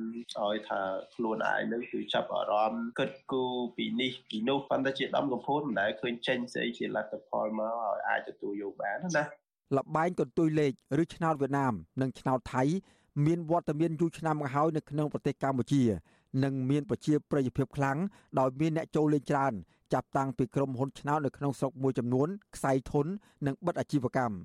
[0.41, 0.81] ឲ្យថា
[1.15, 9.25] ខ្លួនឯងនឹងគឺចាប់អារម្មណ៍គិតគូរពីនេះពីនោះប៉ុន្តែជាដំកំភួនមិនដែលឃើញចេញស្អីជាលទ្ធផលមកឲ្យអាចទទួលយកបានណា
[9.77, 12.63] លបែងកន្ទុយលេខឬឆ្នោតវៀតណាម និងឆ្នោតថៃ
[13.27, 15.83] មានវត្តមានយូរឆ្នាំមកហើយនៅក្នុងប្រទេសកម្ពុជា
[16.45, 17.99] និងមានប្រជាប្រិយភាពខ្លាំង
[18.39, 19.53] ដោយមានអ្នកចូលលេងច្រើន
[19.93, 23.07] ចាប់តាំងពីក្រុមហ៊ុនឆ្នោតនៅក្នុងស្រុកមួយចំនួនខ្សែធន
[23.47, 24.37] និងបិទអាជីវកម្ម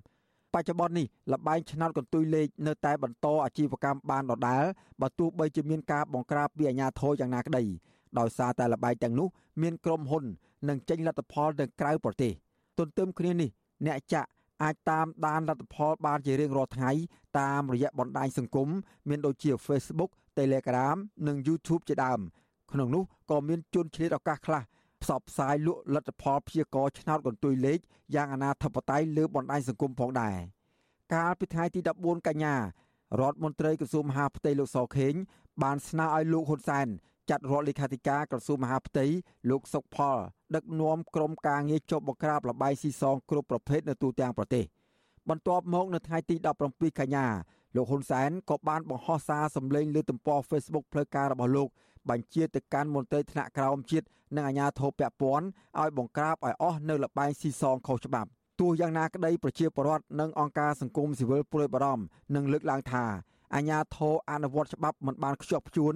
[0.54, 4.64] បច្ចុប្បន្ននេះលបែងឆ្នោតកន្ទុយលេខនៅតែបន្តអាជីវកម្មបានដដែល
[5.02, 7.64] បើទោះបីជាមានការបង្ក្រាបពីអាជ្ញាធរយ៉ាងណាក្តី
[8.20, 9.28] ដោយសារតែលបែងទាំងនោះ
[9.62, 10.24] មានក្រុមហ៊ុន
[10.70, 12.32] និងចេញលទ្ធផលទៅក្រៅប្រទេស
[12.80, 13.50] ទន្ទឹមគ្នានេះ
[13.86, 14.30] អ្នកចាក់
[14.64, 16.92] អាចតាមដានលទ្ធផលបានជារៀងរាល់ថ្ងៃ
[17.40, 18.70] តាមរយៈបណ្ដាញសង្គម
[19.10, 20.98] មានដូចជា Facebook Telegram
[21.28, 22.20] និង YouTube ជាដើម
[22.72, 24.62] ក្នុងនោះក៏មានជនឆ្លៀតឱកាសខ្លះ
[25.02, 27.80] ផ្សព្វផ្សាយលក់លទ្ធផលព្យាករឆ្នោតកន្ទុយលេខ
[28.16, 30.38] យ៉ាងអនាធបត័យលើបណ្ដាញសង្គមផងដែរ
[31.14, 32.62] កាលពីថ្ងៃទី14កញ្ញារ
[33.32, 35.14] ដ្ឋមន្ត្រីក្រសួងមហាផ្ទៃលោកសខេង
[35.64, 36.88] បានស្នើឲ្យលោកហ៊ុនសែន
[37.30, 39.06] ចាត់រដ្ឋលេខាធិការក្រសួងមហាផ្ទៃ
[39.50, 40.18] លោកសុកផល
[40.56, 44.66] ដឹកនាំក្រុមការងារចុះបង្ក្រាបលបាយស៊ីសងគ្រប់ប្រភេទនៅទូទាំងប្រទេស
[45.30, 46.36] បន្ទាប់មកនៅថ្ងៃទី
[46.68, 47.26] 17កញ្ញា
[47.76, 51.68] លោកហ៊ុនសែនក៏បានបង្ហោះសារសម្លេងលើទំព័រ Facebook ផ្លូវការរបស់លោក
[52.10, 54.06] បញ្ជាទៅកាន់មន្ត្រីថ្នាក់ក្រោមជាតិ
[54.36, 55.46] និងអាជ្ញាធរពាក់ព័ន្ធ
[55.82, 62.04] ឲ្យបង្ក្រាបឲ្យអស់នៅលបែងស៊ីសងខុសច្បាប់ទោះយ៉ាងណាក្តីប្រជាពលរដ្ឋនិងអង្គការសង្គមស៊ីវិលព្រួយបារម្ភ
[62.36, 63.06] និងលើកឡើងថា
[63.56, 65.96] អាជ្ញាធរអនុវត្តច្បាប់មិនបានខ្ជាប់ខ្ជួន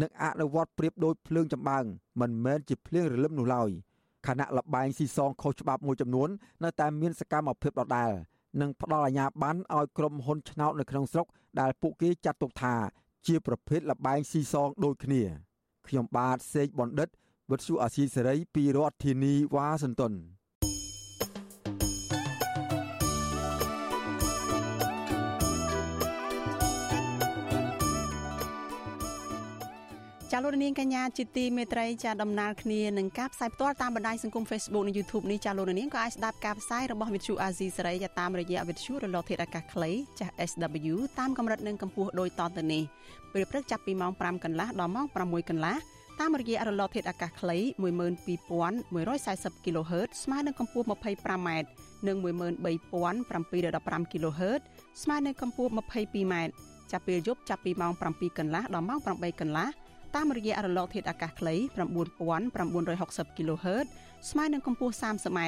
[0.00, 1.84] និងអនុវត្តប្រៀបដូចភ្លើងចម្បាំង
[2.20, 3.70] មិនមែនជាភ្លៀងរលឹមនោះឡើយ
[4.26, 6.28] ខណៈលបែងស៊ីសងខុសច្បាប់មួយចំនួន
[6.64, 8.12] នៅតែមានសកម្មភាពដដែល
[8.60, 11.26] និងផ្ដល់អាជ្ញាប័ណ្ណឲ្យក្រុមហ៊ុនឆ្នោតនៅក្នុងស្រុក
[11.60, 12.74] ដែលពួកគេចាត់ទុកថា
[13.26, 15.22] ជាប្រភេទលបែងស៊ីសងដូចគ្នា
[15.86, 17.08] ខ្ញុំបាទសេកបណ្ឌិត
[17.50, 20.12] វិទ្យុអាស៊ីសេរីពីរដ្ឋធានីវ៉ាស៊ីនតោន
[30.36, 42.82] ចាលោកនាងកញ្ញាជាទីមេត្រីចាដំណើរគ្នានឹងការផ្សាយផ្ទាល់តាមបណ្ដាញសង្គម Facebook និង YouTube នេះចាលោកនាងក៏អាចស្ដាប់ការផ្សាយរបស់វិទ្យុអាស៊ីសេរីតាមរយៈវិទ្យុរលកធាតុអាកាសខ្លីចាស់ SW តាមកម្រិតនិងកម្ពស់ដូចតទៅនេះ
[43.32, 45.76] ពេលព្រឹកចាប់ពីម៉ោង5កន្លះដល់ម៉ោង6កន្លះ
[46.20, 51.48] តាមរយៈរលកធាតុអាកាសខ្លី12140 kHz ស្មើនឹងកម្ពស់ 25m
[52.06, 54.60] និង13715 kHz
[55.02, 56.34] ស្មើនឹងកម្ពស់ 22m
[56.92, 59.68] ចាប់ពេលយប់ចាប់ពីម៉ោង7កន្លះដល់ម៉ោង8កន្លះ
[60.14, 61.54] តាមរយៈរលកធាតុអាកាសខ្លី
[62.66, 63.86] 9960 kHz
[64.30, 65.40] ស្មើនឹងកម្ពស់ 30m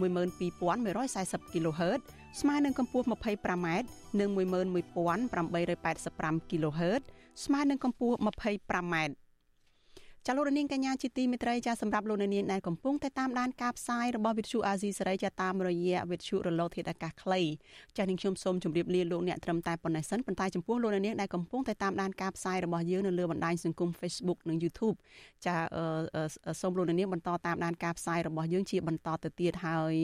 [0.00, 2.00] 12140 kHz
[2.40, 3.68] ស្មើនឹងកម្ពស់ 25m
[4.20, 7.02] និង11885 kHz
[7.44, 8.96] ស្មើនឹងកម្ពស់ 25m
[10.26, 17.40] ចាលោកនាងកញ្ញាជាទីមេត្រីចាសម្រាប់លោកនាងដែលកំពុងតែតាមដានការផ្សាយរបស់វិទ្យុអាស៊ីសេរីចាតាមរយៈវិទ្យុរលកធាតុអាកាសខ្លី
[17.96, 24.96] ចានាងខ្ញុំសូមជម្រាបលាលោកអ្នកត្រឹមតែប៉ុណ្ណេះសិនប៉ុន្តែចំពោះលោកនាងដែលកំពុងតែតាមដានការផ្សាយរបស់យើងនៅលើបណ្ដាញសង្គម Facebook និង YouTube
[25.46, 25.54] ចា
[26.60, 29.94] សូមលោកនាងបន្តតាមដានការផ្សាយរបស់យើងជាបន្តទៅទៀតហើយ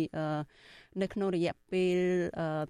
[1.03, 1.99] នៅក្នុងរយៈពេល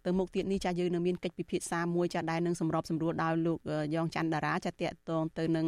[0.07, 3.59] ទៅមុខទៀតនេះចាយើងនឹងមានកិច្ចពិភាក្សាមួយចាដែលនឹងសម្របសម្រួលដោយលោក
[3.94, 5.66] យ៉ងច័ន្ទតារាចាតកតងទៅនឹង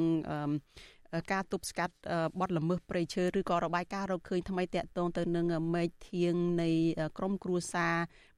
[1.33, 1.95] ការទប់ស្កាត់
[2.41, 6.71] បទល្មើសព្រៃឈើឬក៏របាយការណ៍រកឃើញថ្មីតាក់ទងទៅនឹងមេឃធៀងនៃ
[7.19, 7.95] ក្រមគ្រួសារ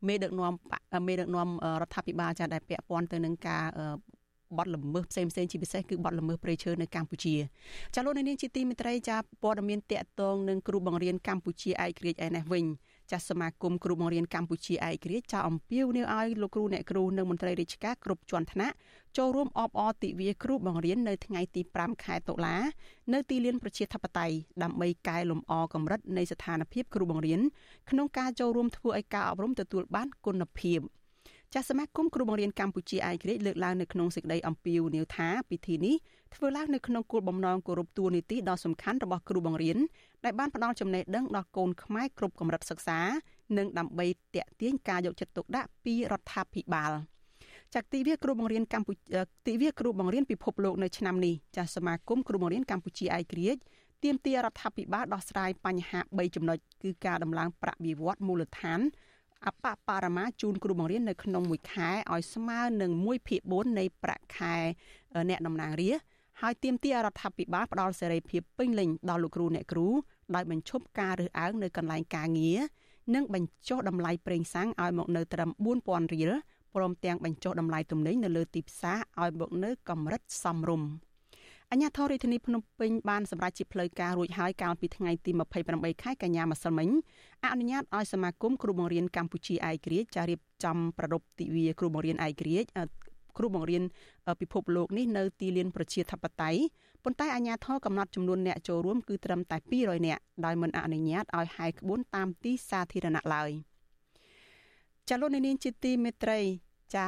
[0.09, 0.53] មេដឹកនាំ
[1.07, 1.49] មេដឹកនាំ
[1.81, 3.65] រដ្ឋាភិបាលចាដែលពាក់ព័ន្ធទៅនឹងការ
[4.59, 7.35] បទល្មើសផ្សេងផ្សេងជាពិសេសគឺបទល្មើសព្រៃឈើនៅកម្ពុជា
[7.95, 12.65] ចាលោកនាងជាទីមេត្រីចាព័ត៌មានតាក់ទងនឹងគ្រូបង្រៀនកម្ពុជាឯករាជ្យឯនេះវិញ
[13.11, 18.75] ចាស់សមាគមគ្រូបង្រៀនកម្ពុជាឯករាជ្យចោលអំពាវនាវឲ្យលោកគ្រូអ្នកគ្រូនិងមន្ត្រីរាជការគ្រប់ជាន់ថ្នាក់
[19.17, 22.57] ចូលរួមអបអរទិវាគ្រូបង្រៀននៅថ្ងៃទី5ខែតុលា
[23.13, 27.41] នៅទីលានប្រជាធិបតេយ្យដើម្បីកែលម្អកម្រិតនៃស្ថានភាពគ្រូបង្រៀន
[27.91, 30.81] ក្នុងការចូលរួមធ្វើឲ្យការអប់រំទទួលបានគុណភាព។
[31.57, 35.97] ចាស់សមាគមគ្រូបង្រៀនកម្ពុជាឯករាជ្យលើកឡើងនៅក្នុងសេចក្តីអំពាវនាវថាពិធីនេះ
[36.35, 39.79] ធ្វើឡើងនៅក្នុងគោលបំណងគោរពទួនាទីដ៏សំខាន់របស់គ្រូបង្រៀន
[40.25, 43.01] ដែលបានផ្ដល់ចំណេះដឹងដល់កូនខ្មែរគ្រប់កម្រិតសិក្សា
[43.59, 46.93] និងដើម្បីតេទៀងការយកចិត្តទុកដាក់ពីរដ្ឋាភិបាល
[47.75, 53.61] ចាក់ទិវាគ្រូបង្រៀនកម្ពុជាទិវាគ្រូបង្រៀនពិភពលោកនៅឆ្នាំនេះចាស់សមាគមគ្រូបង្រៀនកម្ពុជាឯករាជ្យ
[54.05, 58.81] ទាមទាររដ្ឋាភិបាលដោះស្រាយបញ្ហា3ចំណុចគឺការដំឡើងប្រាក់បៀវត្សមូលដ្ឋាន
[59.47, 64.57] អបបរមាជូនគ្រូបង្រៀននៅក្នុងមួយខែឲ្យស្មើនឹង1ភាគ4នៃប្រាក់ខែ
[65.31, 66.05] អ្នកតំណាងរាស្ត្រ
[66.41, 69.89] ហើយទាមទាររដ្ឋាភិបាលផ្ដល់សេរីភាពពេញលេញដល់លោកគ្រូអ្នកគ្រូ
[70.35, 72.61] ដោយបញ្ឈប់ការរើសអើងនៅកន្លែងការងារ
[73.15, 75.51] និងបញ្ចុះតម្លៃប្រេងសាំងឲ្យមកនៅត្រឹម
[75.83, 76.33] 4000រៀល
[76.75, 81.14] ព្រមទាំងបញ្ចុះតម្លៃទំនិញនៅលើទីផ្សារឲ្យមកនៅកម្រិតសមរម្យអ
[81.77, 85.31] ញ្ញាធររាជធានីភ្នំពេញបានសម្រេចជាផ្លូវការរួចហើយកាលពីថ្ងៃទី
[85.67, 86.89] 28ខែកញ្ញាម្សិលមិញ
[87.45, 92.69] អនុញ្ញាតឲ្យសមាគមគ្រូបង្រៀនកម្ពុជាឯករាជ្យចារៀបចំប្ររពទិវាគ្រូបង្រៀនឯករាជ្យ
[93.39, 93.83] គ្រូបង្រៀន
[94.41, 96.61] ពិភពលោកនេះនៅទីលានប្រជាធិបតេយ្យ
[97.05, 103.51] ប៉ុន្តែអាជ្ញាធរកំណត់ចំនួនអ្នកចូលរួមគឺត្រឹមតែ200នាក់ដោយមិនអនុញ្ញាតឲ្យហាយក្បួនតាមទីសាធារណៈឡើយ
[105.09, 106.41] ចាលោកនាងជាទីមេត្រី
[106.95, 107.07] ចា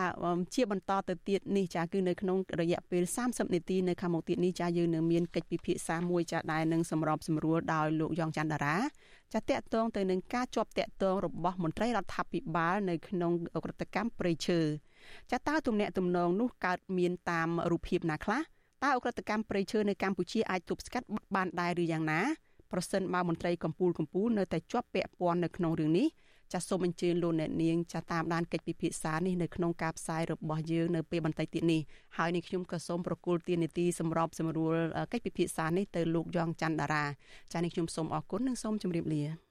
[0.54, 8.76] ជាបន្តទៅទៀតនេះចាគឺនៅក្នុងរយៈពេល30នាទីនៅខាងមុខទៀតនេះចាយើងនឹងមានកិច្ចពិភាក្សាមួយចាដែលនឹងសម្របសម្រួលដោយលោកយ៉ងច័ន្ទតារា
[9.32, 13.32] ចាតកតងទៅនឹងការជាប់តកតងរបស់មន្ត្រីរដ្ឋាភិបាលនៅក្នុង
[13.64, 14.60] ក្រតកម្មព្រៃឈើ
[15.30, 18.40] ចាតើទំនាក់ទំនងនោះកើតមានតាមរូបភាពណាខ្លះ
[18.82, 22.20] តើអ ுக ្រិតកម្មព្រៃឈើនៅកម្ពុជាអាចទប់ស្កាត់បានដែរឬយ៉ាងណា
[22.72, 26.06] ប្រសិនបើមន្ត្រីកម្ពុជាកម្ពុជានៅតែជាប់ពាក់ព័ន្ធនៅក្នុងរឿងនេះ
[26.52, 31.80] ចាសសូមអញ្ជើញលោកអ្នកនាងចាសតាមដានកិច្ចពិភាក្សានេះនៅក្នុងការផ្សាយរបស់យើងនៅពេលបន្តិចទៀតនេះ
[32.16, 34.74] ហើយនេះខ្ញុំក៏សូមប្រកល់ទាននីតិសម្របសម្រួល
[35.12, 37.04] កិច្ចពិភាក្សានេះទៅលោកយ៉ងច័ន្ទតារា
[37.52, 39.45] ចាសនេះខ្ញុំសូមអរគុណនិងសូមជម្រាបលា